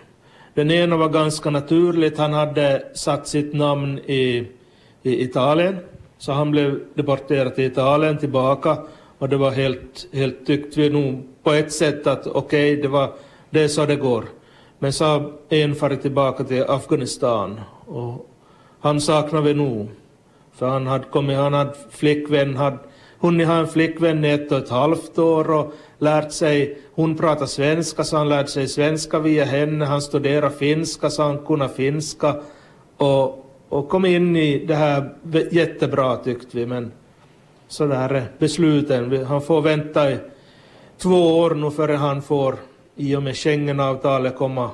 Den 0.54 0.70
ena 0.70 0.96
var 0.96 1.08
ganska 1.08 1.50
naturligt, 1.50 2.18
han 2.18 2.32
hade 2.32 2.82
satt 2.94 3.28
sitt 3.28 3.54
namn 3.54 3.98
i, 3.98 4.48
i 5.02 5.22
Italien, 5.22 5.78
så 6.18 6.32
han 6.32 6.50
blev 6.50 6.80
deporterad 6.94 7.54
till 7.54 7.64
Italien 7.64 8.18
tillbaka 8.18 8.78
och 9.24 9.30
det 9.30 9.36
var 9.36 9.50
helt, 9.50 10.06
helt 10.12 10.46
tyckte 10.46 10.80
vi 10.80 10.90
nog 10.90 11.28
på 11.42 11.52
ett 11.52 11.72
sätt 11.72 12.06
att 12.06 12.26
okej, 12.26 12.72
okay, 12.72 12.82
det, 12.82 12.88
var, 12.88 13.12
det 13.50 13.60
är 13.60 13.68
så 13.68 13.86
det 13.86 13.96
går. 13.96 14.24
Men 14.78 14.92
så 14.92 15.04
har 15.04 15.32
en 15.48 15.74
farit 15.74 16.02
tillbaka 16.02 16.44
till 16.44 16.62
Afghanistan 16.62 17.60
och 17.86 18.30
han 18.80 19.00
saknar 19.00 19.40
vi 19.40 19.54
nog. 19.54 19.88
För 20.54 20.68
han 20.68 20.86
hade 20.86 21.04
kommit, 21.04 21.36
han 21.36 21.52
hade 21.52 21.74
flickvän, 21.90 22.56
hade 22.56 22.78
hunnit 23.18 23.46
ha 23.46 23.54
en 23.54 23.68
flickvän 23.68 24.24
i 24.24 24.30
ett 24.30 24.52
och 24.52 24.58
ett 24.58 24.70
halvt 24.70 25.18
år 25.18 25.50
och 25.50 25.72
lärt 25.98 26.32
sig, 26.32 26.78
hon 26.94 27.16
pratar 27.16 27.46
svenska 27.46 28.04
så 28.04 28.16
han 28.16 28.28
lärde 28.28 28.48
sig 28.48 28.68
svenska 28.68 29.18
via 29.18 29.44
henne, 29.44 29.84
han 29.84 30.02
studerar 30.02 30.50
finska 30.50 31.10
så 31.10 31.22
han 31.22 31.38
kunde 31.38 31.68
finska 31.68 32.36
och, 32.96 33.46
och 33.68 33.88
kom 33.88 34.04
in 34.04 34.36
i 34.36 34.64
det 34.66 34.74
här 34.74 35.14
jättebra 35.50 36.16
tyckte 36.16 36.56
vi 36.56 36.66
men 36.66 36.92
så 37.68 37.86
där 37.86 38.14
är 38.14 38.26
besluten, 38.38 39.24
han 39.24 39.42
får 39.42 39.62
vänta 39.62 40.10
i 40.10 40.18
två 40.98 41.38
år 41.38 41.54
nu 41.54 41.70
före 41.70 41.92
han 41.92 42.22
får 42.22 42.54
i 42.96 43.16
och 43.16 43.22
med 43.22 43.36
Schengenavtalet 43.36 44.36
komma, 44.36 44.70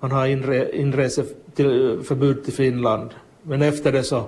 han 0.00 0.10
har 0.10 0.26
inre, 0.26 0.76
inreseförbud 0.76 2.44
till 2.44 2.52
Finland 2.52 3.10
men 3.42 3.62
efter 3.62 3.92
det 3.92 4.02
så 4.02 4.24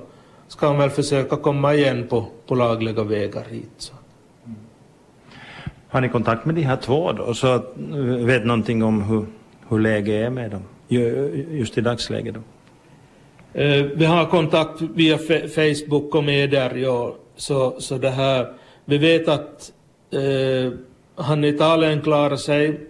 ska 0.48 0.66
han 0.66 0.78
väl 0.78 0.90
försöka 0.90 1.36
komma 1.36 1.74
igen 1.74 2.06
på, 2.08 2.26
på 2.46 2.54
lagliga 2.54 3.02
vägar 3.02 3.44
hit. 3.50 3.70
Så. 3.78 3.94
Har 5.88 6.00
ni 6.00 6.08
kontakt 6.08 6.44
med 6.44 6.54
de 6.54 6.62
här 6.62 6.76
två 6.76 7.12
då, 7.12 7.34
så 7.34 7.46
att, 7.46 7.72
vet 8.18 8.44
någonting 8.44 8.82
om 8.82 9.02
hur, 9.02 9.26
hur 9.68 9.78
läget 9.78 10.26
är 10.26 10.30
med 10.30 10.50
dem, 10.50 10.62
just 11.50 11.78
i 11.78 11.80
dagsläget? 11.80 12.34
Då? 12.34 12.40
Eh, 13.60 13.84
vi 13.84 14.04
har 14.04 14.26
kontakt 14.26 14.80
via 14.80 15.18
Facebook 15.54 16.14
och 16.14 16.24
medier, 16.24 16.74
ja, 16.74 17.14
så, 17.36 17.80
så 17.80 17.98
det 17.98 18.10
här, 18.10 18.52
vi 18.84 18.98
vet 18.98 19.28
att 19.28 19.72
eh, 20.10 20.72
han 21.16 21.44
i 21.44 21.48
Italien 21.48 22.02
klarar 22.02 22.36
sig, 22.36 22.80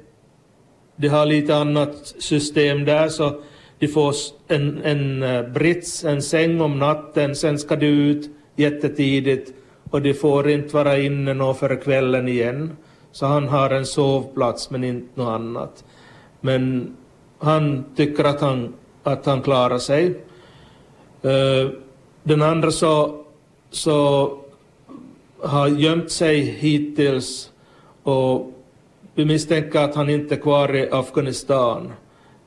de 0.96 1.08
har 1.08 1.26
lite 1.26 1.56
annat 1.56 2.14
system 2.18 2.84
där, 2.84 3.08
så 3.08 3.40
de 3.78 3.88
får 3.88 4.14
en, 4.48 4.82
en 4.84 5.22
eh, 5.22 5.42
brits, 5.42 6.04
en 6.04 6.22
säng 6.22 6.60
om 6.60 6.78
natten, 6.78 7.36
sen 7.36 7.58
ska 7.58 7.76
de 7.76 7.86
ut 7.86 8.30
jättetidigt 8.56 9.52
och 9.90 10.02
de 10.02 10.14
får 10.14 10.50
inte 10.50 10.76
vara 10.76 10.98
inne 10.98 11.34
nå 11.34 11.54
för 11.54 11.82
kvällen 11.82 12.28
igen. 12.28 12.76
Så 13.12 13.26
han 13.26 13.48
har 13.48 13.70
en 13.70 13.86
sovplats 13.86 14.70
men 14.70 14.84
inte 14.84 15.20
något 15.20 15.28
annat. 15.28 15.84
Men 16.40 16.96
han 17.38 17.84
tycker 17.96 18.24
att 18.24 18.40
han, 18.40 18.74
att 19.02 19.26
han 19.26 19.42
klarar 19.42 19.78
sig. 19.78 20.08
Uh, 21.24 21.70
den 22.22 22.42
andra 22.42 22.70
så, 22.70 23.23
så 23.74 24.30
har 25.42 25.68
gömt 25.68 26.10
sig 26.10 26.40
hittills 26.40 27.50
och 28.02 28.52
vi 29.14 29.24
misstänker 29.24 29.80
att 29.80 29.94
han 29.94 30.10
inte 30.10 30.34
är 30.34 30.40
kvar 30.40 30.76
i 30.76 30.90
Afghanistan. 30.90 31.92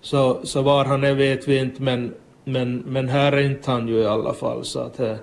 Så, 0.01 0.39
så 0.43 0.61
var 0.61 0.85
han 0.85 1.03
är 1.03 1.13
vet 1.13 1.47
vi 1.47 1.57
inte, 1.57 1.81
men, 1.81 2.13
men, 2.43 2.77
men 2.77 3.09
här 3.09 3.31
är 3.31 3.41
inte 3.41 3.71
han 3.71 3.87
ju 3.87 3.95
i 3.95 4.05
alla 4.05 4.33
fall. 4.33 4.65
Så 4.65 4.79
att, 4.79 4.99
eh, 4.99 5.15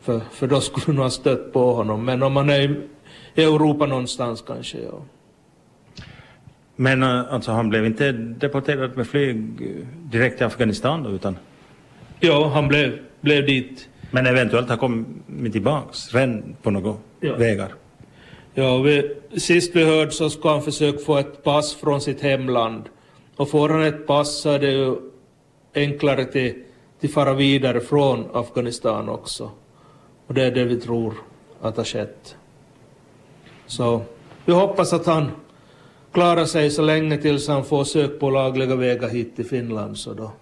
för, 0.00 0.20
för 0.32 0.46
då 0.46 0.60
skulle 0.60 0.96
nog 0.96 1.02
ha 1.02 1.10
stött 1.10 1.52
på 1.52 1.72
honom. 1.72 2.04
Men 2.04 2.22
om 2.22 2.36
han 2.36 2.50
är 2.50 2.60
i, 2.60 2.80
i 3.34 3.42
Europa 3.42 3.86
någonstans 3.86 4.42
kanske, 4.46 4.78
ja. 4.78 5.02
Men 6.76 7.02
eh, 7.02 7.32
alltså 7.34 7.52
han 7.52 7.68
blev 7.68 7.86
inte 7.86 8.12
deporterad 8.12 8.96
med 8.96 9.06
flyg 9.06 9.36
eh, 9.36 9.86
direkt 10.10 10.36
till 10.36 10.46
Afghanistan 10.46 11.02
då, 11.02 11.10
utan? 11.10 11.36
Ja, 12.20 12.48
han 12.54 12.68
blev, 12.68 12.98
blev 13.20 13.46
dit. 13.46 13.89
Men 14.10 14.26
eventuellt 14.26 14.68
har 14.68 14.76
kommit 14.76 15.52
tillbaks, 15.52 16.14
redan 16.14 16.56
på 16.62 16.70
några 16.70 16.94
ja. 17.20 17.36
vägar? 17.36 17.74
Ja, 18.54 18.78
vi, 18.78 19.16
sist 19.36 19.76
vi 19.76 19.84
hörde 19.84 20.10
så 20.10 20.30
ska 20.30 20.50
han 20.50 20.62
försöka 20.62 20.98
få 20.98 21.18
ett 21.18 21.44
pass 21.44 21.74
från 21.74 22.00
sitt 22.00 22.20
hemland. 22.20 22.82
Och 23.36 23.50
får 23.50 23.68
han 23.68 23.82
ett 23.82 24.06
pass 24.06 24.40
så 24.40 24.50
är 24.50 24.58
det 24.58 24.70
ju 24.70 24.96
enklare 25.74 26.24
till, 26.24 26.54
till 27.00 27.10
fara 27.10 27.34
vidare 27.34 27.80
från 27.80 28.24
Afghanistan 28.32 29.08
också. 29.08 29.50
Och 30.26 30.34
det 30.34 30.42
är 30.42 30.50
det 30.50 30.64
vi 30.64 30.80
tror 30.80 31.14
att 31.60 31.76
har 31.76 31.84
skett. 31.84 32.36
Så 33.66 34.02
vi 34.44 34.52
hoppas 34.52 34.92
att 34.92 35.06
han 35.06 35.30
klarar 36.12 36.44
sig 36.44 36.70
så 36.70 36.82
länge 36.82 37.18
tills 37.18 37.48
han 37.48 37.64
får 37.64 37.84
sök 37.84 38.20
på 38.20 38.30
lagliga 38.30 38.76
vägar 38.76 39.08
hit 39.08 39.36
till 39.36 39.46
Finland. 39.46 39.98
Så 39.98 40.14
då 40.14 40.32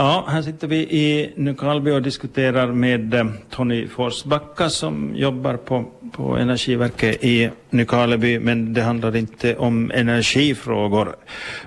Ja, 0.00 0.24
här 0.28 0.42
sitter 0.42 0.68
vi 0.68 0.76
i 0.76 1.32
Nykarleby 1.36 1.90
och 1.90 2.02
diskuterar 2.02 2.66
med 2.66 3.14
eh, 3.14 3.26
Tony 3.50 3.88
Forsbacka 3.88 4.70
som 4.70 5.16
jobbar 5.16 5.56
på, 5.56 5.84
på 6.12 6.36
Energiverket 6.36 7.24
i 7.24 7.50
Nykarleby. 7.70 8.38
Men 8.38 8.74
det 8.74 8.82
handlar 8.82 9.16
inte 9.16 9.56
om 9.56 9.90
energifrågor 9.90 11.16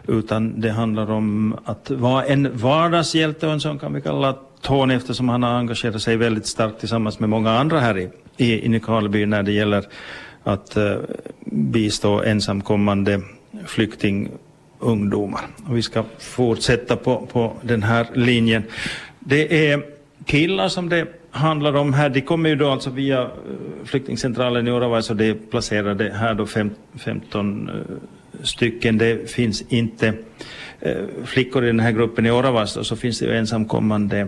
utan 0.08 0.62
det 0.62 0.72
handlar 0.72 1.12
om 1.12 1.58
att 1.66 1.92
vara 1.92 2.26
en 2.26 2.58
vardagshjälte 2.58 3.48
och 3.48 3.54
en 3.54 3.60
sån 3.60 3.80
kan 3.80 3.94
vi 3.94 4.02
kalla 4.02 4.38
Tony 4.62 4.94
eftersom 4.94 5.30
han 5.30 5.44
har 5.44 5.52
engagerat 5.52 6.02
sig 6.02 6.18
väldigt 6.18 6.46
starkt 6.46 6.80
tillsammans 6.80 7.20
med 7.20 7.30
många 7.30 7.52
andra 7.52 7.80
här 7.80 7.98
i, 7.98 8.10
i, 8.38 8.66
i 8.66 8.70
Nykarleby 8.70 9.26
när 9.26 9.44
det 9.44 9.52
gäller 9.52 9.86
att 10.44 10.78
uh, 10.78 10.98
bistå 11.46 12.24
ensamkommande 12.24 13.22
flykting 13.66 14.30
ungdomar. 14.82 15.42
Och 15.70 15.78
vi 15.78 15.82
ska 15.82 16.04
fortsätta 16.20 16.96
på, 16.96 17.28
på 17.32 17.54
den 17.62 17.84
här 17.84 18.08
linjen. 18.14 18.64
Det 19.20 19.72
är 19.72 19.82
killar 20.26 20.68
som 20.68 20.90
det 20.90 21.08
handlar 21.32 21.76
om 21.76 21.94
här. 21.94 22.10
De 22.10 22.22
kommer 22.22 22.50
ju 22.50 22.56
då 22.56 22.70
alltså 22.70 22.90
via 22.90 23.22
eh, 23.22 23.28
flyktingcentralen 23.86 24.68
i 24.68 24.72
Oravais 24.72 25.10
och 25.10 25.16
det 25.16 25.26
är 25.26 25.34
placerade 25.34 26.14
här 26.14 26.34
då 26.34 26.46
15 26.46 27.70
eh, 27.70 27.76
stycken. 28.44 28.98
Det 28.98 29.32
finns 29.32 29.64
inte 29.70 30.14
eh, 30.80 30.96
flickor 31.26 31.64
i 31.64 31.68
den 31.68 31.80
här 31.80 31.92
gruppen 31.92 32.26
i 32.26 32.32
Oravais 32.32 32.78
och 32.78 32.86
så 32.86 32.96
finns 32.96 33.20
det 33.20 33.26
ju 33.26 33.38
ensamkommande 33.38 34.28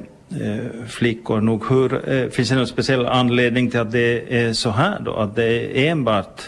flickor 0.87 1.41
nog. 1.41 1.69
Hur, 1.69 2.29
finns 2.29 2.49
det 2.49 2.55
någon 2.55 2.67
speciell 2.67 3.05
anledning 3.05 3.71
till 3.71 3.79
att 3.79 3.91
det 3.91 4.35
är 4.37 4.53
så 4.53 4.69
här 4.69 4.99
då? 4.99 5.13
Att 5.13 5.35
det 5.35 5.45
är 5.45 5.91
enbart 5.91 6.41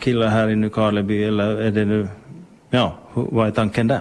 killar 0.00 0.28
här 0.28 0.48
i 0.48 0.56
Nykarleby 0.56 1.24
eller 1.24 1.56
är 1.56 1.70
det 1.70 1.84
nu 1.84 2.08
Ja, 2.74 2.94
vad 3.14 3.46
är 3.46 3.50
tanken 3.50 3.86
där? 3.86 4.00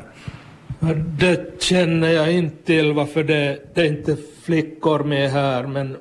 Det 1.19 1.61
känner 1.63 2.09
jag 2.09 2.33
inte 2.33 2.65
till 2.65 2.93
varför 2.93 3.23
det, 3.23 3.59
det 3.73 3.81
är 3.81 3.85
inte 3.85 4.17
flickor 4.43 5.03
med 5.03 5.31
här 5.31 5.63
men, 5.63 5.97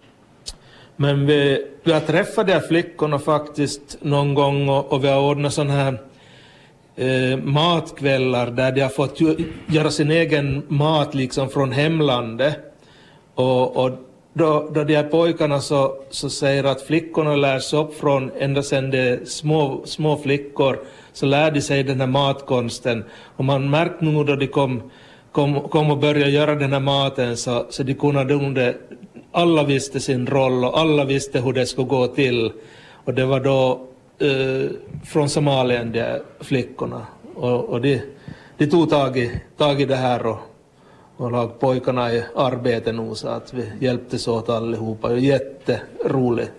men 0.96 1.26
vi, 1.26 1.66
vi 1.82 1.92
har 1.92 2.00
träffat 2.00 2.46
de 2.46 2.52
här 2.52 2.60
flickorna 2.60 3.18
faktiskt 3.18 3.96
någon 4.00 4.34
gång 4.34 4.68
och, 4.68 4.92
och 4.92 5.04
vi 5.04 5.08
har 5.08 5.20
ordnat 5.20 5.52
sådana 5.52 5.72
här 5.72 6.00
eh, 6.96 7.38
matkvällar 7.38 8.50
där 8.50 8.72
de 8.72 8.80
har 8.80 8.88
fått 8.88 9.20
göra 9.66 9.90
sin 9.90 10.10
egen 10.10 10.62
mat 10.68 11.14
liksom 11.14 11.48
från 11.48 11.72
hemlandet. 11.72 12.58
Och, 13.34 13.76
och 13.76 13.90
då, 14.40 14.70
då 14.72 14.84
de 14.84 14.96
här 14.96 15.02
pojkarna 15.02 15.60
så, 15.60 15.94
så 16.10 16.30
säger 16.30 16.64
att 16.64 16.82
flickorna 16.82 17.36
lärs 17.36 17.72
upp 17.72 17.94
från 17.94 18.30
ända 18.38 18.62
sedan 18.62 18.90
de 18.90 18.98
är 18.98 19.24
små, 19.24 19.82
små 19.84 20.16
flickor 20.16 20.78
så 21.12 21.26
lär 21.26 21.50
de 21.50 21.60
sig 21.60 21.82
den 21.82 22.00
här 22.00 22.06
matkonsten. 22.06 23.04
Och 23.36 23.44
man 23.44 23.70
märkte 23.70 24.04
nog 24.04 24.26
då 24.26 24.36
de 24.36 24.46
kom, 24.46 24.82
kom, 25.32 25.60
kom 25.68 25.90
och 25.90 25.98
började 25.98 26.30
göra 26.30 26.54
den 26.54 26.72
här 26.72 26.80
maten 26.80 27.36
så, 27.36 27.66
så 27.70 27.82
de 27.82 27.94
kunde, 27.94 28.74
alla 29.32 29.62
visste 29.64 30.00
sin 30.00 30.26
roll 30.26 30.64
och 30.64 30.78
alla 30.78 31.04
visste 31.04 31.40
hur 31.40 31.52
det 31.52 31.66
skulle 31.66 31.88
gå 31.88 32.06
till. 32.06 32.52
Och 33.04 33.14
det 33.14 33.24
var 33.24 33.40
då 33.40 33.86
eh, 34.18 34.70
från 35.04 35.28
Somalien, 35.28 35.92
de 35.92 36.20
flickorna. 36.40 37.06
Och, 37.34 37.64
och 37.64 37.80
de, 37.80 38.02
de 38.58 38.66
tog 38.66 38.90
tag 38.90 39.18
i, 39.18 39.40
tag 39.56 39.80
i 39.80 39.84
det 39.84 39.96
här 39.96 40.26
och, 40.26 40.38
och 41.20 41.32
lag 41.32 41.60
pojkarna 41.60 42.12
i 42.12 42.22
arbete 42.36 42.92
nu 42.92 43.14
så 43.14 43.28
att 43.28 43.54
vi 43.54 43.72
hjälptes 43.80 44.28
åt 44.28 44.48
allihopa. 44.48 45.16
Jätteroligt. 45.16 46.50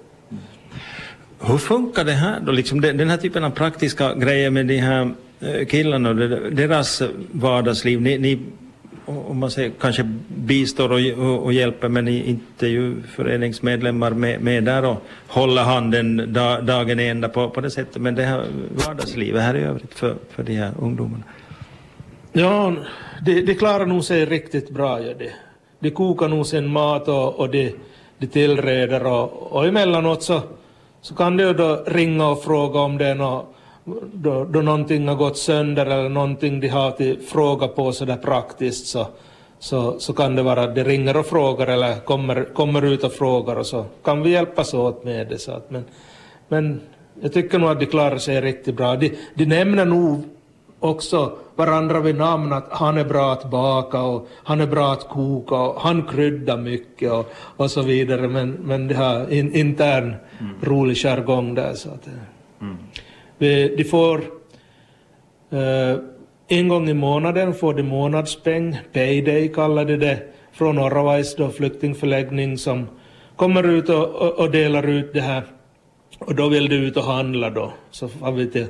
Hur 1.39 1.57
funkar 1.57 2.05
det 2.05 2.11
här 2.11 2.39
då, 2.39 2.51
liksom 2.51 2.81
den 2.81 3.09
här 3.09 3.17
typen 3.17 3.43
av 3.43 3.49
praktiska 3.49 4.13
grejer 4.13 4.49
med 4.49 4.67
de 4.67 4.77
här 4.77 5.11
eh, 5.39 5.65
killarna 5.65 6.09
och 6.09 6.15
deras 6.51 7.01
vardagsliv? 7.31 8.01
Ni, 8.01 8.17
ni 8.17 8.39
om 9.05 9.37
man 9.37 9.51
säger, 9.51 9.71
kanske 9.79 10.03
bistår 10.27 10.91
och, 10.91 11.25
och, 11.25 11.43
och 11.43 11.53
hjälper 11.53 11.89
men 11.89 12.05
ni 12.05 12.29
inte 12.29 12.67
ju 12.67 13.01
föreningsmedlemmar 13.01 14.11
med, 14.11 14.41
med 14.41 14.63
där 14.63 14.85
och 14.85 15.03
håller 15.27 15.63
handen 15.63 16.33
da, 16.33 16.61
dagen 16.61 16.99
ända 16.99 17.29
på, 17.29 17.49
på 17.49 17.61
det 17.61 17.71
sättet. 17.71 18.01
Men 18.01 18.15
det 18.15 18.23
här 18.23 18.45
vardagslivet 18.87 19.41
här 19.41 19.55
i 19.55 19.63
övrigt 19.63 19.93
för, 19.93 20.15
för 20.29 20.43
de 20.43 20.53
här 20.55 20.71
ungdomarna. 20.79 21.23
Ja, 22.33 22.73
det, 23.25 23.41
det 23.41 23.55
klarar 23.55 23.85
nog 23.85 24.03
sig 24.03 24.25
riktigt 24.25 24.69
bra. 24.69 25.01
Ja, 25.01 25.13
det. 25.19 25.31
De 25.79 25.91
kokar 25.91 26.27
nog 26.27 26.45
sin 26.45 26.67
mat 26.67 27.07
och, 27.07 27.39
och 27.39 27.49
de, 27.49 27.75
de 28.17 28.27
tillreder 28.27 29.05
och, 29.05 29.51
och 29.51 29.65
emellanåt 29.67 30.23
så, 30.23 30.41
så 31.01 31.15
kan 31.15 31.37
de 31.37 31.53
då 31.53 31.83
ringa 31.85 32.27
och 32.27 32.43
fråga 32.43 32.79
om 32.79 32.97
det 32.97 33.07
är 33.07 33.15
något 33.15 33.55
då, 34.13 34.45
då 34.45 34.61
någonting 34.61 35.07
har 35.07 35.15
gått 35.15 35.37
sönder 35.37 35.85
eller 35.85 36.09
någonting 36.09 36.59
de 36.59 36.67
har 36.67 36.91
till 36.91 37.19
fråga 37.19 37.67
på 37.67 37.91
sådär 37.91 38.17
praktiskt 38.17 38.87
så, 38.87 39.07
så, 39.59 39.99
så 39.99 40.13
kan 40.13 40.35
det 40.35 40.43
vara 40.43 40.63
att 40.63 40.75
de 40.75 40.83
ringer 40.83 41.17
och 41.17 41.25
frågar 41.25 41.67
eller 41.67 41.95
kommer, 41.95 42.53
kommer 42.53 42.81
ut 42.81 43.03
och 43.03 43.13
frågar 43.13 43.55
och 43.55 43.65
så 43.65 43.85
kan 44.03 44.23
vi 44.23 44.29
hjälpas 44.29 44.73
åt 44.73 45.03
med 45.03 45.27
det. 45.27 45.37
Så 45.37 45.51
att, 45.51 45.71
men, 45.71 45.85
men 46.47 46.81
jag 47.21 47.33
tycker 47.33 47.59
nog 47.59 47.69
att 47.69 47.79
de 47.79 47.85
klarar 47.85 48.17
sig 48.17 48.41
riktigt 48.41 48.75
bra. 48.75 48.95
De, 48.95 49.11
de 49.35 49.45
nämner 49.45 49.85
nog 49.85 50.23
också 50.79 51.37
varandra 51.65 51.99
vid 51.99 52.15
namn 52.15 52.53
att 52.53 52.67
han 52.69 52.97
är 52.97 53.03
bra 53.03 53.33
att 53.33 53.49
baka 53.49 54.01
och 54.01 54.27
han 54.43 54.61
är 54.61 54.67
bra 54.67 54.93
att 54.93 55.09
koka 55.09 55.55
och 55.55 55.81
han 55.81 56.03
kryddar 56.03 56.57
mycket 56.57 57.11
och, 57.11 57.33
och 57.57 57.71
så 57.71 57.81
vidare 57.81 58.27
men, 58.27 58.51
men 58.51 58.87
det 58.87 58.95
har 58.95 59.33
in, 59.33 59.55
intern 59.55 60.15
mm. 60.39 60.55
rolig 60.61 60.97
jargong 60.97 61.55
där. 61.55 61.73
Så 61.73 61.89
att, 61.89 62.07
mm. 62.61 62.77
De 63.77 63.83
får 63.83 64.17
eh, 65.51 65.97
en 66.47 66.67
gång 66.67 66.89
i 66.89 66.93
månaden 66.93 67.53
får 67.53 67.73
de 67.73 67.83
månadspeng, 67.83 68.77
payday 68.93 69.47
kallar 69.47 69.85
de 69.85 69.97
det, 69.97 70.19
från 70.51 70.79
Oravais 70.79 71.35
då 71.35 71.49
flyktingförläggning 71.49 72.57
som 72.57 72.87
kommer 73.35 73.63
ut 73.63 73.89
och, 73.89 74.09
och, 74.09 74.39
och, 74.39 74.51
delar 74.51 74.87
ut 74.87 75.13
det 75.13 75.21
här. 75.21 75.43
Och 76.19 76.35
då 76.35 76.49
vill 76.49 76.69
de 76.69 76.75
ut 76.75 76.97
och 76.97 77.03
handla 77.03 77.49
då. 77.49 77.73
Så 77.91 78.07
får 78.07 78.31
vi 78.31 78.47
till, 78.47 78.67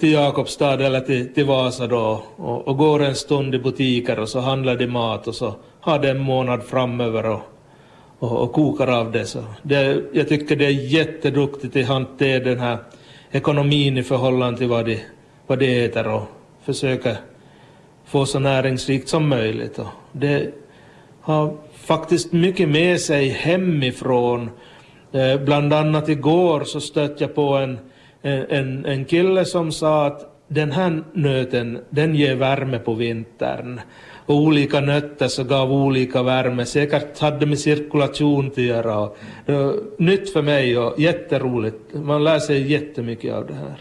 till 0.00 0.12
Jakobstad 0.12 0.80
eller 0.80 1.00
till, 1.00 1.34
till 1.34 1.44
Vasa 1.44 1.86
då 1.86 2.22
och, 2.36 2.68
och 2.68 2.76
går 2.76 3.02
en 3.02 3.14
stund 3.14 3.54
i 3.54 3.58
butiker 3.58 4.18
och 4.18 4.28
så 4.28 4.40
handlar 4.40 4.76
de 4.76 4.86
mat 4.86 5.28
och 5.28 5.34
så 5.34 5.54
har 5.80 5.98
de 5.98 6.08
en 6.08 6.18
månad 6.18 6.62
framöver 6.62 7.26
och, 7.26 7.40
och, 8.18 8.42
och 8.42 8.52
kokar 8.52 8.86
av 8.86 9.12
det. 9.12 9.26
Så 9.26 9.44
det, 9.62 10.02
jag 10.12 10.28
tycker 10.28 10.56
det 10.56 10.66
är 10.66 10.70
jätteduktigt 10.70 11.76
att 11.76 11.86
hantera 11.86 12.44
den 12.44 12.60
här 12.60 12.78
ekonomin 13.30 13.98
i 13.98 14.02
förhållande 14.02 14.58
till 14.58 14.68
vad 14.68 14.86
de, 14.86 15.00
vad 15.46 15.58
de 15.58 15.84
äter 15.84 16.06
och 16.06 16.22
försöka 16.64 17.16
få 18.06 18.26
så 18.26 18.38
näringsrikt 18.38 19.08
som 19.08 19.28
möjligt. 19.28 19.78
Och 19.78 19.88
det 20.12 20.54
har 21.20 21.56
faktiskt 21.74 22.32
mycket 22.32 22.68
med 22.68 23.00
sig 23.00 23.28
hemifrån. 23.28 24.50
Eh, 25.12 25.40
bland 25.40 25.72
annat 25.72 26.08
igår 26.08 26.64
så 26.64 26.80
stötte 26.80 27.24
jag 27.24 27.34
på 27.34 27.56
en, 27.56 27.78
en, 28.24 28.86
en 28.86 29.04
kille 29.04 29.44
som 29.44 29.72
sa 29.72 30.06
att 30.06 30.34
den 30.48 30.72
här 30.72 31.02
nöten, 31.12 31.78
den 31.90 32.14
ger 32.14 32.34
värme 32.34 32.78
på 32.78 32.94
vintern 32.94 33.80
och 34.26 34.36
olika 34.36 34.80
nötter 34.80 35.28
så 35.28 35.44
gav 35.44 35.72
olika 35.72 36.22
värme. 36.22 36.64
Säkert 36.66 37.18
hade 37.18 37.46
med 37.46 37.58
cirkulation 37.58 38.46
att 38.46 38.58
göra. 38.58 38.98
Och, 38.98 39.16
nytt 39.98 40.32
för 40.32 40.42
mig 40.42 40.78
och 40.78 41.00
jätteroligt. 41.00 41.94
Man 41.94 42.24
lär 42.24 42.38
sig 42.38 42.72
jättemycket 42.72 43.34
av 43.34 43.46
det 43.46 43.54
här. 43.54 43.78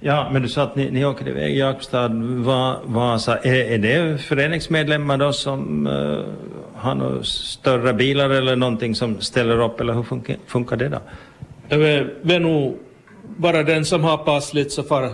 Ja, 0.00 0.28
men 0.32 0.42
du 0.42 0.48
sa 0.48 0.62
att 0.62 0.76
ni, 0.76 0.90
ni 0.90 1.04
åker 1.04 1.28
iväg 1.28 1.56
Jakobstad, 1.56 2.08
Va, 2.24 2.76
Vasa. 2.84 3.38
Är, 3.38 3.54
är 3.54 3.78
det 3.78 4.18
föreningsmedlemmar 4.18 5.16
då 5.16 5.32
som 5.32 5.86
uh, 5.86 6.24
har 6.74 6.94
några 6.94 7.22
större 7.22 7.92
bilar 7.94 8.30
eller 8.30 8.56
någonting 8.56 8.94
som 8.94 9.20
ställer 9.20 9.60
upp 9.62 9.80
eller 9.80 9.92
hur 9.92 10.02
funkar, 10.02 10.36
funkar 10.46 10.76
det 10.76 10.88
då? 10.88 10.98
Det 11.68 12.34
är 12.34 12.40
nog 12.40 12.78
bara 13.36 13.62
den 13.62 13.84
som 13.84 14.04
har 14.04 14.16
passligt 14.16 14.72
så 14.72 14.82
far 14.82 15.10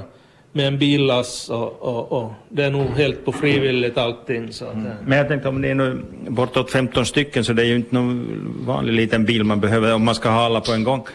med 0.53 0.67
en 0.67 0.79
billass 0.79 1.51
och, 1.51 1.83
och, 1.83 2.13
och, 2.13 2.33
det 2.49 2.65
är 2.65 2.71
nog 2.71 2.87
helt 2.87 3.25
på 3.25 3.33
frivilligt 3.33 3.99
allting. 3.99 4.53
Så 4.53 4.67
mm. 4.67 4.93
Men 5.07 5.19
jag 5.19 5.29
tänkte 5.29 5.49
om 5.49 5.61
ni 5.61 5.69
är 5.69 5.75
nu 5.75 6.03
bortåt 6.29 6.71
15 6.71 7.07
stycken 7.07 7.45
så 7.45 7.53
det 7.53 7.63
är 7.63 7.67
ju 7.67 7.77
inte 7.77 7.95
någon 7.95 8.27
vanlig 8.67 8.93
liten 8.93 9.25
bil 9.25 9.45
man 9.45 9.61
behöver 9.61 9.95
om 9.95 10.05
man 10.05 10.15
ska 10.15 10.29
ha 10.29 10.45
alla 10.45 10.61
på 10.61 10.73
en 10.73 10.85
gång. 10.85 11.07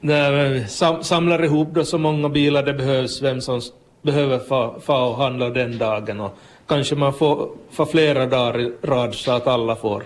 Nej, 0.00 0.68
sam, 0.68 1.02
samlar 1.02 1.44
ihop 1.44 1.68
då 1.74 1.84
så 1.84 1.98
många 1.98 2.28
bilar 2.28 2.62
det 2.62 2.74
behövs, 2.74 3.22
vem 3.22 3.40
som 3.40 3.60
behöver 4.02 4.38
få 4.80 4.94
och 4.94 5.16
handla 5.16 5.50
den 5.50 5.78
dagen 5.78 6.20
och 6.20 6.38
kanske 6.68 6.94
man 6.94 7.12
får, 7.12 7.48
får 7.70 7.86
flera 7.86 8.26
dagar 8.26 8.60
i 8.60 8.72
rad 8.82 9.14
så 9.14 9.32
att 9.32 9.46
alla 9.46 9.76
får. 9.76 10.02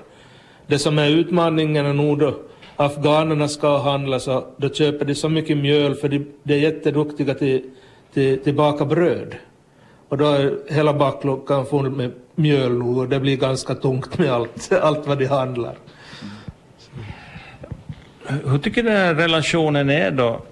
Det 0.67 0.79
som 0.79 0.99
är 0.99 1.09
utmaningen 1.09 1.87
är 1.87 1.93
nog 1.93 2.19
då 2.19 2.35
afghanerna 2.77 3.49
ska 3.49 3.79
handla 3.79 4.21
så 4.21 4.45
då 4.57 4.69
köper 4.69 5.05
de 5.05 5.15
så 5.15 5.29
mycket 5.29 5.57
mjöl 5.57 5.95
för 5.95 6.09
de, 6.09 6.27
de 6.43 6.55
är 6.55 6.59
jätteduktiga 6.59 7.35
till 7.35 7.63
till, 8.17 8.39
till 8.39 8.55
baka 8.55 8.85
bröd. 8.85 9.35
Och 10.09 10.19
då 10.19 10.25
är 10.25 10.73
hela 10.75 10.95
bakluckan 10.95 11.67
full 11.67 11.91
med 11.91 12.13
mjöl 12.35 12.73
nu 12.73 12.85
och 12.85 13.09
det 13.09 13.21
blir 13.21 13.37
ganska 13.37 13.75
tungt 13.75 14.19
med 14.19 14.31
allt, 14.33 14.73
allt 14.83 15.07
vad 15.07 15.19
de 15.19 15.27
handlar. 15.27 15.75
Hur 18.27 18.59
tycker 18.59 18.83
du 18.83 18.91
här 18.91 19.15
relationen 19.15 19.91
är 19.91 20.11
då? 20.11 20.43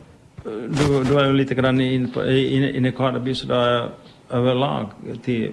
Du, 0.45 1.05
du 1.05 1.19
är 1.19 1.27
ju 1.27 1.33
lite 1.33 1.55
grann 1.55 1.81
inne 1.81 2.09
in, 2.39 2.65
in, 2.65 2.87
i 2.87 2.93
Karleby 2.93 3.35
sådär 3.35 3.89
överlag 4.31 4.87
till 5.25 5.53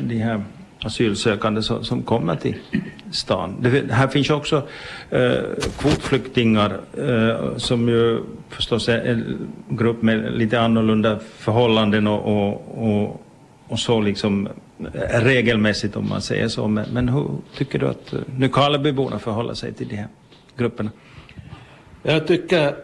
de 0.00 0.14
här 0.14 0.44
asylsökande 0.80 1.62
som, 1.62 1.84
som 1.84 2.02
kommer 2.02 2.36
till 2.36 2.56
stan. 3.10 3.56
Det, 3.60 3.92
här 3.92 4.08
finns 4.08 4.30
ju 4.30 4.34
också 4.34 4.62
eh, 5.10 5.38
kvotflyktingar 5.78 6.80
eh, 6.98 7.56
som 7.56 7.88
ju 7.88 8.22
förstås 8.48 8.88
är 8.88 8.98
en 8.98 9.48
grupp 9.68 10.02
med 10.02 10.32
lite 10.32 10.60
annorlunda 10.60 11.18
förhållanden 11.38 12.06
och, 12.06 12.20
och, 12.20 12.78
och, 12.88 13.22
och 13.68 13.78
så 13.78 14.00
liksom 14.00 14.48
eh, 14.94 15.20
regelmässigt 15.20 15.96
om 15.96 16.08
man 16.08 16.22
säger 16.22 16.48
så. 16.48 16.68
Men, 16.68 16.84
men 16.92 17.08
hur 17.08 17.28
tycker 17.56 17.78
du 17.78 17.88
att 17.88 18.12
eh, 18.12 18.18
Nykarlebyborna 18.36 19.18
förhåller 19.18 19.54
sig 19.54 19.72
till 19.72 19.88
de 19.88 19.96
här 19.96 20.08
grupperna? 20.56 20.90
Jag 22.02 22.26
tycker 22.26 22.76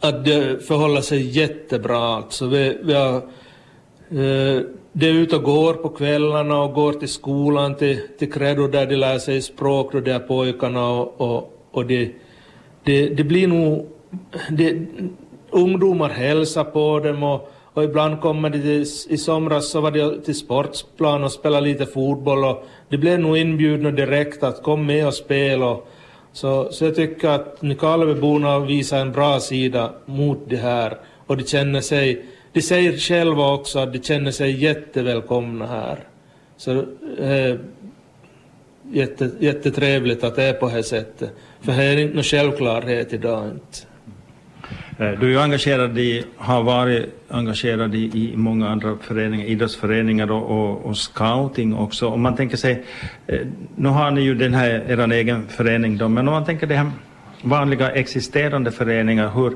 att 0.00 0.24
det 0.24 0.66
förhåller 0.66 1.00
sig 1.00 1.38
jättebra. 1.38 2.16
Alltså 2.16 2.46
vi, 2.46 2.78
vi 2.82 2.94
har 2.94 3.16
eh, 4.10 4.62
de 4.98 5.08
är 5.08 5.12
ute 5.12 5.36
och 5.36 5.42
går 5.42 5.74
på 5.74 5.88
kvällarna 5.88 6.62
och 6.62 6.74
går 6.74 6.92
till 6.92 7.08
skolan, 7.08 7.74
till, 7.74 8.00
till 8.18 8.32
Credo 8.32 8.66
där 8.66 8.86
de 8.86 8.96
lär 8.96 9.18
sig 9.18 9.42
språk, 9.42 9.92
då 9.92 10.00
de 10.00 10.10
är 10.10 10.18
pojkarna 10.18 10.88
och, 10.88 11.20
och, 11.20 11.52
och 11.70 11.86
det, 11.86 12.10
de, 12.84 13.08
de 13.08 13.24
blir 13.24 13.48
nog... 13.48 13.86
De, 14.50 14.86
ungdomar 15.50 16.08
hälsar 16.08 16.64
på 16.64 17.00
dem 17.00 17.22
och, 17.22 17.50
och 17.74 17.84
ibland 17.84 18.20
kommer 18.20 18.50
de 18.50 18.58
till, 18.58 19.12
i 19.14 19.18
somras 19.18 19.70
så 19.70 19.80
var 19.80 19.90
de 19.90 20.20
till 20.24 20.34
sportsplan 20.34 21.24
och 21.24 21.32
spelade 21.32 21.66
lite 21.66 21.86
fotboll 21.86 22.44
och 22.44 22.64
de 22.88 22.96
blev 22.96 23.20
nog 23.20 23.38
inbjudna 23.38 23.90
direkt 23.90 24.42
att 24.42 24.62
kom 24.62 24.86
med 24.86 25.06
och 25.06 25.14
spela. 25.14 25.70
Och, 25.70 25.88
så, 26.32 26.72
så 26.72 26.84
jag 26.84 26.94
tycker 26.94 27.28
att 27.28 27.62
Nykarlebyborna 27.62 28.58
visar 28.58 28.98
en 28.98 29.12
bra 29.12 29.40
sida 29.40 29.92
mot 30.06 30.38
det 30.48 30.56
här 30.56 30.98
och 31.26 31.36
de 31.36 31.44
känner 31.44 31.80
sig 31.80 32.24
de 32.52 32.62
säger 32.62 32.96
själva 32.96 33.52
också 33.54 33.78
att 33.78 33.92
de 33.92 33.98
känner 33.98 34.30
sig 34.30 34.64
jättevälkomna 34.64 35.66
här. 35.66 35.98
Så 36.56 36.72
eh, 37.18 37.56
jätte, 38.92 39.30
jättetrevligt 39.38 40.24
att 40.24 40.36
det 40.36 40.44
är 40.44 40.52
på 40.52 40.66
det 40.66 40.72
här 40.72 40.82
sättet. 40.82 41.30
För 41.60 41.72
det 41.72 41.84
är 41.84 41.96
inte 41.96 42.14
någon 42.14 42.22
självklarhet 42.22 43.12
idag 43.12 43.50
inte. 43.50 43.78
Eh, 44.98 45.20
du 45.20 45.26
är 45.26 45.30
ju 45.30 45.40
engagerad 45.40 45.98
i, 45.98 46.24
har 46.36 46.62
varit 46.62 47.06
engagerad 47.28 47.94
i, 47.94 48.10
i 48.14 48.36
många 48.36 48.68
andra 48.68 48.96
föreningar, 49.02 49.46
idrottsföreningar 49.46 50.30
och, 50.30 50.50
och, 50.50 50.86
och, 50.86 50.96
scouting 50.96 51.74
också. 51.74 52.08
Om 52.08 52.20
man 52.22 52.36
tänker 52.36 52.56
sig, 52.56 52.84
eh, 53.26 53.40
nu 53.76 53.88
har 53.88 54.10
ni 54.10 54.20
ju 54.20 54.34
den 54.34 54.54
här, 54.54 54.84
er 54.88 55.12
egen 55.12 55.48
förening 55.48 55.98
då, 55.98 56.08
men 56.08 56.28
om 56.28 56.34
man 56.34 56.44
tänker 56.44 56.66
de 56.66 56.74
här 56.74 56.90
vanliga 57.42 57.90
existerande 57.90 58.70
föreningar, 58.70 59.30
hur, 59.34 59.52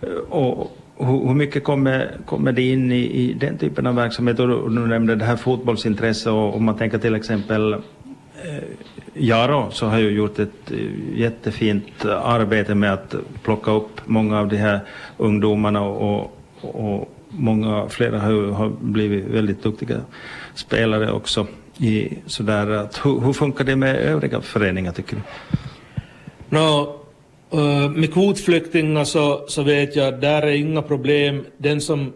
eh, 0.00 0.08
och, 0.28 0.76
hur, 0.98 1.26
hur 1.26 1.34
mycket 1.34 1.64
kommer, 1.64 2.16
kommer 2.26 2.52
det 2.52 2.62
in 2.62 2.92
i, 2.92 2.96
i 2.96 3.32
den 3.32 3.58
typen 3.58 3.86
av 3.86 3.94
verksamhet? 3.94 4.38
Och 4.38 4.48
du, 4.48 4.54
du 4.54 4.86
nämnde 4.86 5.14
det 5.14 5.24
här 5.24 5.36
fotbollsintresse 5.36 6.30
och 6.30 6.56
om 6.56 6.64
man 6.64 6.76
tänker 6.76 6.98
till 6.98 7.14
exempel 7.14 7.72
eh, 7.72 7.80
Jaro 9.14 9.70
så 9.70 9.86
har 9.86 9.98
ju 9.98 10.10
gjort 10.10 10.38
ett 10.38 10.70
eh, 10.70 11.18
jättefint 11.20 12.04
arbete 12.04 12.74
med 12.74 12.92
att 12.92 13.14
plocka 13.42 13.70
upp 13.70 14.00
många 14.04 14.40
av 14.40 14.48
de 14.48 14.56
här 14.56 14.80
ungdomarna 15.16 15.82
och, 15.82 16.38
och 16.60 17.14
många 17.28 17.88
flera 17.88 18.20
har, 18.20 18.52
har 18.52 18.68
blivit 18.80 19.24
väldigt 19.24 19.62
duktiga 19.62 20.00
spelare 20.54 21.12
också. 21.12 21.46
I, 21.78 22.18
sådär, 22.26 22.70
att, 22.70 23.06
hur, 23.06 23.20
hur 23.20 23.32
funkar 23.32 23.64
det 23.64 23.76
med 23.76 23.96
övriga 23.96 24.40
föreningar 24.40 24.92
tycker 24.92 25.16
du? 25.16 25.22
No, 26.56 27.03
Uh, 27.54 27.90
med 27.90 28.12
kvotflyktingar 28.12 29.04
så, 29.04 29.44
så 29.48 29.62
vet 29.62 29.96
jag 29.96 30.14
att 30.14 30.20
där 30.20 30.42
är 30.42 30.52
inga 30.52 30.82
problem. 30.82 31.44
Den 31.58 31.80
som 31.80 32.12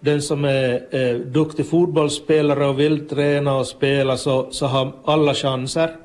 den 0.00 0.22
som 0.22 0.44
är 0.44 0.94
är 0.94 1.18
duktig 1.18 1.66
fotbollsspelare 1.66 2.66
och 2.66 2.80
vill 2.80 3.08
träna 3.08 3.56
och 3.56 3.66
spela 3.66 4.16
så, 4.16 4.46
så 4.50 4.66
har 4.66 4.92
alla 5.04 5.34
chanser. 5.34 5.96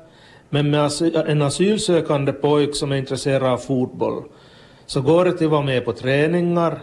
Men 0.48 0.70
med 0.70 0.90
en 1.26 1.42
asylsökande 1.42 2.32
pojk 2.32 2.76
som 2.76 2.92
är 2.92 2.96
intresserad 2.96 3.52
av 3.52 3.56
fotboll 3.56 4.22
så 4.86 5.00
går 5.00 5.24
det 5.24 5.32
till 5.32 5.46
att 5.46 5.52
vara 5.52 5.62
med 5.62 5.84
på 5.84 5.92
träningar 5.92 6.80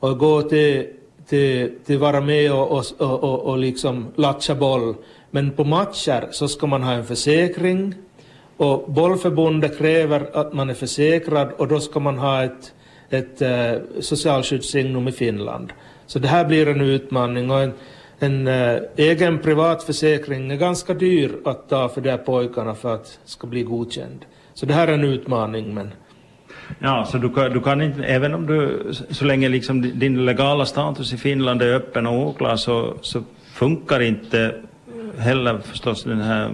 och 0.00 0.18
gå 0.18 0.42
till, 0.42 0.86
till, 1.28 1.72
till 1.84 1.98
vara 1.98 2.20
med 2.20 2.52
och, 2.52 2.70
och, 2.70 2.84
och, 3.00 3.40
och 3.40 3.58
liksom 3.58 4.06
latcha 4.16 4.54
boll. 4.54 4.94
Men 5.30 5.50
på 5.50 5.64
matcher 5.64 6.28
så 6.30 6.48
ska 6.48 6.66
man 6.66 6.82
ha 6.82 6.92
en 6.92 7.04
försäkring 7.04 7.94
och 8.56 8.90
bollförbundet 8.92 9.78
kräver 9.78 10.26
att 10.32 10.52
man 10.52 10.70
är 10.70 10.74
försäkrad 10.74 11.52
och 11.52 11.68
då 11.68 11.80
ska 11.80 12.00
man 12.00 12.18
ha 12.18 12.42
ett, 12.42 12.74
ett 13.10 13.42
eh, 13.42 13.72
socialskyddssignum 14.00 15.08
i 15.08 15.12
Finland. 15.12 15.72
Så 16.06 16.18
det 16.18 16.28
här 16.28 16.44
blir 16.44 16.68
en 16.68 16.80
utmaning 16.80 17.50
och 17.50 17.60
en, 17.60 17.72
en 18.18 18.48
eh, 18.48 18.78
egen 18.96 19.38
privatförsäkring 19.38 20.50
är 20.50 20.56
ganska 20.56 20.94
dyr 20.94 21.32
att 21.44 21.68
ta 21.68 21.88
för 21.88 22.00
de 22.00 22.10
här 22.10 22.18
pojkarna 22.18 22.74
för 22.74 22.94
att 22.94 23.18
ska 23.24 23.46
bli 23.46 23.62
godkänd. 23.62 24.24
Så 24.54 24.66
det 24.66 24.74
här 24.74 24.88
är 24.88 24.92
en 24.92 25.04
utmaning 25.04 25.74
men 25.74 25.90
Ja, 26.78 27.04
så 27.04 27.18
du 27.18 27.30
kan, 27.30 27.52
du 27.52 27.60
kan 27.60 27.82
inte, 27.82 28.04
även 28.04 28.34
om 28.34 28.46
du, 28.46 28.92
så 29.10 29.24
länge 29.24 29.48
liksom 29.48 29.98
din 29.98 30.24
legala 30.24 30.66
status 30.66 31.12
i 31.12 31.16
Finland 31.16 31.62
är 31.62 31.74
öppen 31.74 32.06
och 32.06 32.28
oklar 32.28 32.56
så, 32.56 32.94
så 33.00 33.22
funkar 33.52 34.00
inte 34.00 34.54
heller 35.18 35.58
förstås 35.58 36.04
den 36.04 36.20
här 36.20 36.50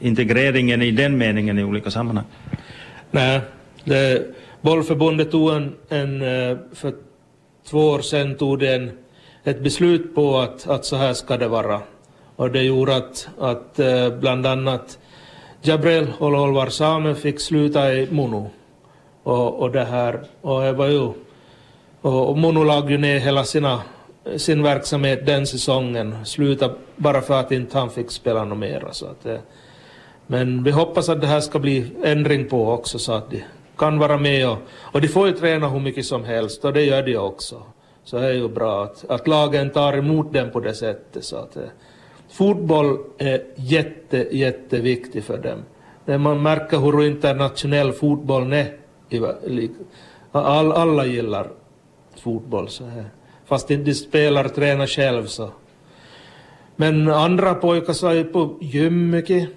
integreringen 0.00 0.82
i 0.82 0.90
den 0.90 1.18
meningen 1.18 1.58
i 1.58 1.64
olika 1.64 1.90
sammanhang. 1.90 2.26
Nej, 3.10 3.40
det, 3.84 4.26
bollförbundet 4.60 5.30
tog 5.30 5.50
en, 5.50 5.74
en, 5.88 6.22
eh, 6.22 6.58
för 6.72 6.94
två 7.70 7.78
år 7.78 8.00
sedan 8.00 8.34
tog 8.34 8.58
den 8.58 8.90
ett 9.44 9.60
beslut 9.60 10.14
på 10.14 10.38
att, 10.38 10.68
att 10.68 10.84
så 10.84 10.96
här 10.96 11.12
ska 11.12 11.36
det 11.36 11.48
vara. 11.48 11.80
Och 12.36 12.50
det 12.50 12.62
gjorde 12.62 12.96
att, 12.96 13.28
att 13.38 13.78
eh, 13.78 14.10
bland 14.10 14.46
annat 14.46 14.98
Jabrel 15.62 16.12
Ololvar 16.18 16.68
Same 16.68 17.14
fick 17.14 17.40
sluta 17.40 17.92
i 17.94 18.08
Mono. 18.10 18.50
Och, 19.22 19.60
och 19.60 19.70
det 19.70 19.84
här, 19.84 20.20
och 20.40 20.62
det 20.62 20.72
var 20.72 20.86
ju, 20.86 21.12
och 22.00 22.38
Mono 22.38 22.64
lade 22.64 22.92
ju 22.92 22.98
ner 22.98 23.18
hela 23.18 23.44
sina, 23.44 23.80
sin 24.36 24.62
verksamhet 24.62 25.26
den 25.26 25.46
säsongen, 25.46 26.24
slutade 26.24 26.74
bara 26.96 27.20
för 27.20 27.40
att 27.40 27.52
inte 27.52 27.78
han 27.78 27.90
fick 27.90 28.10
spela 28.10 28.44
något 28.44 28.58
mera. 28.58 28.92
Så 28.92 29.06
att, 29.06 29.26
men 30.30 30.62
vi 30.62 30.70
hoppas 30.70 31.08
att 31.08 31.20
det 31.20 31.26
här 31.26 31.40
ska 31.40 31.58
bli 31.58 31.92
ändring 32.02 32.48
på 32.48 32.70
också 32.70 32.98
så 32.98 33.12
att 33.12 33.30
de 33.30 33.44
kan 33.76 33.98
vara 33.98 34.18
med 34.18 34.48
och, 34.48 34.58
och 34.80 35.00
de 35.00 35.08
får 35.08 35.26
ju 35.26 35.32
träna 35.32 35.68
hur 35.68 35.80
mycket 35.80 36.06
som 36.06 36.24
helst 36.24 36.64
och 36.64 36.72
det 36.72 36.82
gör 36.82 37.02
de 37.02 37.16
också. 37.16 37.62
Så 38.04 38.18
det 38.18 38.26
är 38.26 38.32
ju 38.32 38.48
bra 38.48 38.84
att, 38.84 39.10
att 39.10 39.28
lagen 39.28 39.70
tar 39.70 39.92
emot 39.96 40.32
dem 40.32 40.50
på 40.50 40.60
det 40.60 40.74
sättet. 40.74 41.24
Så 41.24 41.36
att, 41.36 41.56
eh, 41.56 41.62
fotboll 42.32 42.98
är 43.18 43.44
jätte, 43.56 44.28
jätteviktig 44.36 45.24
för 45.24 45.38
dem. 45.38 45.58
När 46.04 46.18
man 46.18 46.42
märker 46.42 46.78
hur 46.78 47.04
internationell 47.04 47.92
fotbollen 47.92 48.52
är 48.52 48.76
All, 50.32 50.72
alla 50.72 51.06
gillar 51.06 51.50
fotboll 52.22 52.68
så 52.68 52.84
här. 52.84 53.04
Fast 53.46 53.70
inte 53.70 53.84
de 53.84 53.94
spelar 53.94 54.44
och 54.44 54.54
tränar 54.54 54.86
själv 54.86 55.26
så. 55.26 55.50
Men 56.76 57.08
andra 57.08 57.54
pojkar 57.54 57.92
så 57.92 58.08
är 58.08 58.24
på 58.24 58.58
gym 58.60 59.10
mycket. 59.10 59.48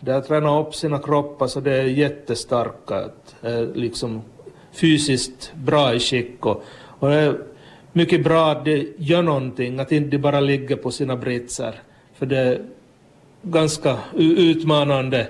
Där 0.00 0.20
tränar 0.20 0.60
upp 0.60 0.74
sina 0.74 0.98
kroppar 0.98 1.46
så 1.46 1.60
det 1.60 1.76
är 1.76 1.84
jättestarka, 1.84 3.08
liksom 3.74 4.22
fysiskt 4.72 5.52
bra 5.54 5.94
i 5.94 5.98
skick 5.98 6.46
och, 6.46 6.64
och 6.98 7.08
det 7.08 7.14
är 7.14 7.38
mycket 7.92 8.24
bra 8.24 8.50
att 8.50 8.64
de 8.64 8.94
gör 8.96 9.22
någonting, 9.22 9.80
att 9.80 9.92
inte 9.92 10.18
bara 10.18 10.40
ligger 10.40 10.76
på 10.76 10.90
sina 10.90 11.16
britsar 11.16 11.74
För 12.14 12.26
det 12.26 12.38
är 12.38 12.62
ganska 13.42 13.98
utmanande 14.14 15.26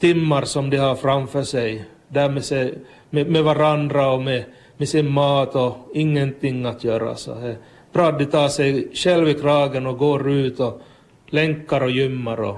timmar 0.00 0.44
som 0.44 0.70
de 0.70 0.76
har 0.76 0.94
framför 0.94 1.42
sig 1.42 1.84
där 2.08 2.28
med, 2.28 2.44
sig, 2.44 2.74
med, 3.10 3.30
med 3.30 3.44
varandra 3.44 4.10
och 4.10 4.22
med, 4.22 4.44
med 4.76 4.88
sin 4.88 5.10
mat 5.10 5.54
och 5.54 5.76
ingenting 5.94 6.64
att 6.64 6.84
göra. 6.84 7.16
Så 7.16 7.34
det 7.34 7.46
är 7.46 7.56
Bra 7.92 8.08
att 8.08 8.18
de 8.18 8.24
tar 8.24 8.48
sig 8.48 8.88
själv 8.94 9.28
i 9.28 9.34
kragen 9.34 9.86
och 9.86 9.98
går 9.98 10.30
ut 10.30 10.60
och 10.60 10.80
länkar 11.26 11.80
och 11.80 11.90
gymmar 11.90 12.40
och 12.40 12.56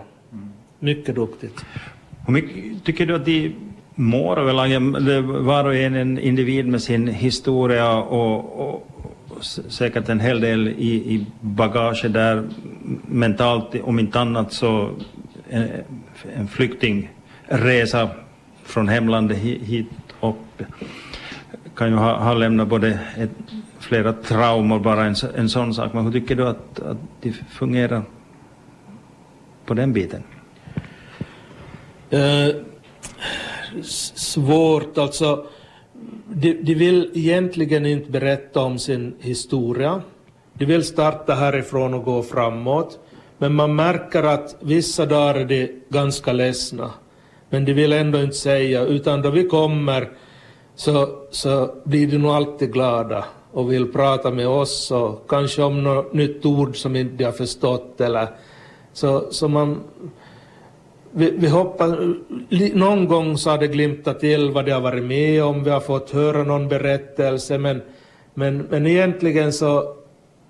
mycket 0.78 1.14
duktigt. 1.14 1.64
Hur 2.26 2.32
mycket 2.32 2.84
tycker 2.84 3.06
du 3.06 3.14
att 3.14 3.24
de 3.24 3.54
mår 3.94 4.38
överlag? 4.38 4.80
Var 5.22 5.64
och 5.64 5.74
en 5.74 5.94
en 5.94 6.18
individ 6.18 6.66
med 6.66 6.82
sin 6.82 7.08
historia 7.08 7.96
och, 7.96 8.60
och, 8.60 8.90
och 9.28 9.44
säkert 9.44 10.08
en 10.08 10.20
hel 10.20 10.40
del 10.40 10.68
i, 10.68 11.14
i 11.14 11.26
bagage 11.40 12.06
där 12.08 12.48
mentalt, 13.06 13.74
om 13.82 13.98
inte 13.98 14.20
annat 14.20 14.52
så 14.52 14.90
en, 15.48 15.68
en 16.36 16.48
flyktingresa 16.48 18.08
från 18.64 18.88
hemlandet 18.88 19.38
hit 19.38 19.88
upp 20.20 20.62
kan 21.74 21.88
ju 21.88 21.94
ha, 21.94 22.18
ha 22.18 22.34
lämnat 22.34 22.68
både 22.68 22.98
ett, 23.16 23.30
flera 23.78 24.12
traumor 24.12 24.78
bara 24.78 25.04
en, 25.04 25.14
en 25.36 25.48
sån 25.48 25.74
sak. 25.74 25.92
Men 25.92 26.04
hur 26.04 26.12
tycker 26.12 26.36
du 26.36 26.48
att, 26.48 26.80
att 26.80 26.96
de 27.20 27.32
fungerar 27.32 28.02
på 29.66 29.74
den 29.74 29.92
biten? 29.92 30.22
Eh, 32.10 32.54
svårt, 34.14 34.98
alltså. 34.98 35.46
De, 36.26 36.52
de 36.52 36.74
vill 36.74 37.10
egentligen 37.14 37.86
inte 37.86 38.10
berätta 38.10 38.60
om 38.60 38.78
sin 38.78 39.14
historia. 39.20 40.02
De 40.52 40.64
vill 40.64 40.84
starta 40.84 41.34
härifrån 41.34 41.94
och 41.94 42.04
gå 42.04 42.22
framåt. 42.22 42.98
Men 43.38 43.54
man 43.54 43.74
märker 43.74 44.22
att 44.22 44.56
vissa 44.60 45.06
dagar 45.06 45.34
är 45.34 45.44
de 45.44 45.70
ganska 45.88 46.32
ledsna. 46.32 46.90
Men 47.50 47.64
de 47.64 47.72
vill 47.72 47.92
ändå 47.92 48.20
inte 48.20 48.36
säga, 48.36 48.82
utan 48.82 49.22
då 49.22 49.30
vi 49.30 49.48
kommer 49.48 50.08
så, 50.74 51.08
så 51.30 51.74
blir 51.84 52.06
de 52.06 52.18
nog 52.18 52.30
alltid 52.30 52.72
glada 52.72 53.24
och 53.52 53.72
vill 53.72 53.92
prata 53.92 54.30
med 54.30 54.48
oss 54.48 54.90
och 54.90 55.30
kanske 55.30 55.62
om 55.62 55.82
något 55.82 56.12
nytt 56.12 56.46
ord 56.46 56.76
som 56.76 56.96
inte 56.96 57.14
de 57.14 57.24
har 57.24 57.32
förstått 57.32 58.00
eller 58.00 58.28
så, 58.92 59.26
så 59.30 59.48
man 59.48 59.80
vi, 61.12 61.30
vi 61.30 61.48
hoppas, 61.48 61.90
någon 62.74 63.08
gång 63.08 63.38
så 63.38 63.50
har 63.50 63.58
det 63.58 63.66
glimtat 63.66 64.20
till 64.20 64.50
vad 64.50 64.64
de 64.64 64.72
har 64.72 64.80
varit 64.80 65.04
med 65.04 65.44
om, 65.44 65.64
vi 65.64 65.70
har 65.70 65.80
fått 65.80 66.10
höra 66.10 66.44
någon 66.44 66.68
berättelse 66.68 67.58
men, 67.58 67.82
men, 68.34 68.58
men 68.70 68.86
egentligen 68.86 69.52
så, 69.52 69.94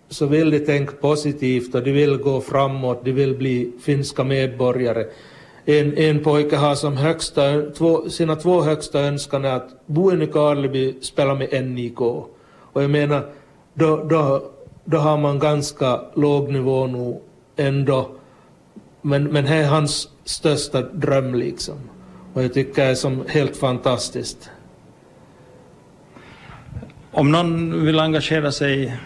så 0.08 0.26
vill 0.26 0.50
de 0.50 0.58
tänka 0.58 0.92
positivt 0.92 1.74
och 1.74 1.82
de 1.82 1.92
vill 1.92 2.16
gå 2.16 2.40
framåt, 2.40 3.04
de 3.04 3.12
vill 3.12 3.36
bli 3.36 3.72
finska 3.80 4.24
medborgare 4.24 5.04
en, 5.68 5.98
en 5.98 6.22
pojke 6.22 6.56
har 6.56 6.74
som 6.74 6.96
högsta, 6.96 7.62
två, 7.76 8.10
sina 8.10 8.36
två 8.36 8.62
högsta 8.62 9.00
önskan 9.00 9.44
är 9.44 9.52
att 9.52 9.86
bo 9.86 10.12
i 10.12 10.16
Nykarleby, 10.16 10.94
spela 11.00 11.34
med 11.34 11.66
NIK. 11.66 12.00
Och 12.00 12.82
jag 12.82 12.90
menar, 12.90 13.26
då, 13.74 13.96
då, 13.96 14.42
då 14.84 14.98
har 14.98 15.18
man 15.18 15.38
ganska 15.38 16.00
låg 16.14 16.52
nivå 16.52 16.86
nu 16.86 17.16
ändå. 17.56 18.08
Men, 19.08 19.24
men 19.24 19.44
det 19.44 19.54
är 19.54 19.68
hans 19.68 20.08
största 20.24 20.82
dröm 20.82 21.34
liksom. 21.34 21.76
Och 22.34 22.42
jag 22.42 22.54
tycker 22.54 22.82
det 22.82 22.90
är 22.90 22.94
som 22.94 23.24
helt 23.28 23.56
fantastiskt. 23.56 24.50
Om 27.12 27.32
någon 27.32 27.84
vill 27.84 28.00
engagera 28.00 28.52
sig 28.52 28.96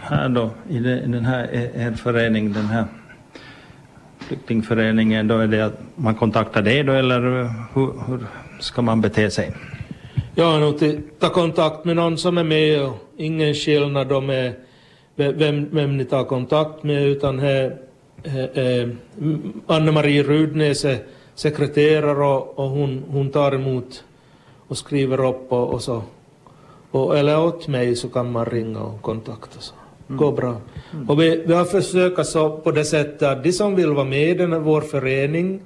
här 0.00 0.28
då 0.28 0.50
i 0.68 0.78
den 0.78 1.24
här 1.24 1.48
er 1.74 1.92
förening, 1.92 2.52
den 2.52 2.66
här 2.66 2.84
flyktingföreningen, 4.18 5.28
då 5.28 5.38
är 5.38 5.46
det 5.46 5.60
att 5.60 5.80
man 5.94 6.14
kontaktar 6.14 6.62
dig 6.62 6.82
då 6.82 6.92
eller 6.92 7.20
hur, 7.74 8.06
hur 8.06 8.26
ska 8.60 8.82
man 8.82 9.00
bete 9.00 9.30
sig? 9.30 9.52
Ja, 10.34 10.58
nog 10.58 11.00
ta 11.18 11.28
kontakt 11.28 11.84
med 11.84 11.96
någon 11.96 12.18
som 12.18 12.38
är 12.38 12.44
med 12.44 12.82
och 12.82 12.96
ingen 13.16 13.54
skillnad 13.54 14.12
om 14.12 14.52
vem, 15.16 15.68
vem 15.70 15.96
ni 15.96 16.04
tar 16.04 16.24
kontakt 16.24 16.82
med 16.82 17.02
utan 17.06 17.38
här, 17.38 17.76
Anne-Marie 19.66 20.22
Rudnäs 20.22 20.84
är 20.84 20.98
sekreterare 21.34 22.26
och, 22.26 22.58
och, 22.58 22.68
hon, 22.68 23.04
hon 23.08 23.30
tar 23.30 23.52
emot 23.52 24.04
och 24.68 24.78
skriver 24.78 25.28
upp 25.28 25.52
och, 25.52 25.74
och 25.74 25.82
så. 25.82 26.02
Och, 26.90 27.18
eller 27.18 27.44
åt 27.44 27.68
mig 27.68 27.96
så 27.96 28.08
kan 28.08 28.32
man 28.32 28.46
ringa 28.46 28.80
och 28.80 29.02
kontakta. 29.02 29.60
Så 29.60 29.74
går 30.08 30.32
bra. 30.32 30.60
Mm. 30.92 31.10
Och 31.10 31.20
vi, 31.20 31.42
vi 31.46 31.54
har 31.54 31.64
försökt 31.64 32.26
så 32.26 32.50
på 32.56 32.70
det 32.70 32.84
sättet 32.84 33.22
att 33.22 33.44
de 33.44 33.52
som 33.52 33.76
vill 33.76 33.90
vara 33.90 34.04
med 34.04 34.28
i 34.28 34.34
den 34.34 34.62
vår 34.62 34.80
förening 34.80 35.60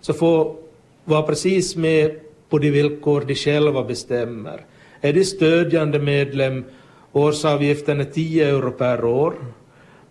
så 0.00 0.12
får 0.12 0.56
vara 1.04 1.22
precis 1.22 1.76
med 1.76 2.20
på 2.48 2.58
de 2.58 2.70
villkor 2.70 3.24
de 3.26 3.34
själva 3.34 3.84
bestämmer. 3.84 4.64
Är 5.00 5.12
de 5.12 5.24
stödjande 5.24 5.98
medlem, 5.98 6.64
årsavgiften 7.12 8.00
är 8.00 8.04
10 8.04 8.48
euro 8.48 8.70
per 8.70 9.04
år 9.04 9.34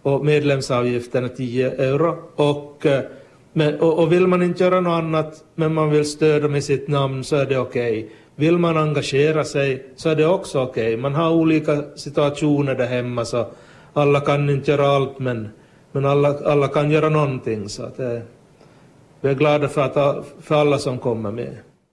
och 0.08 0.26
medlemsavgiften 0.26 1.24
är 1.24 1.28
10 1.28 1.72
euro. 1.72 2.18
Och, 2.36 2.86
eh, 2.86 3.04
men, 3.54 3.80
och, 3.80 4.00
och 4.00 4.12
vill 4.12 4.28
man 4.28 4.44
inte 4.44 4.64
göra 4.64 4.82
något 4.82 5.04
annat 5.04 5.44
men 5.56 5.74
man 5.74 5.90
vill 5.90 6.06
stödja 6.06 6.48
med 6.48 6.64
sitt 6.64 6.88
namn 6.88 7.24
så 7.24 7.36
är 7.36 7.46
det 7.46 7.58
okej. 7.58 8.04
Okay. 8.04 8.10
vill 8.36 8.58
man 8.58 8.78
engagera 8.78 9.44
sig 9.44 9.86
så 9.96 10.10
är 10.10 10.16
det 10.16 10.28
också 10.28 10.62
okej. 10.62 10.88
Okay. 10.88 10.98
Man 10.98 11.16
har 11.16 11.32
olika 11.32 11.84
situationer 11.96 12.76
där 12.76 12.88
hemma 12.88 13.26
så 13.26 13.46
alla 13.94 14.20
kan 14.20 14.50
inte 14.50 14.72
göra 14.72 14.88
allt 14.88 15.20
men, 15.20 15.50
men 15.92 16.06
alla, 16.06 16.36
alla 16.46 16.68
kan 16.68 16.92
göra 16.92 17.10
någonting. 17.10 17.70
Så 17.70 17.84
att, 17.84 18.00
eh, 18.00 18.20
vi 19.22 19.30
är 19.30 19.34
glada 19.34 19.68
för, 19.68 19.82
att, 19.82 20.26
för 20.42 20.56
alla 20.56 20.78
som 20.78 20.98
kommer 20.98 21.32
med. 21.32 21.58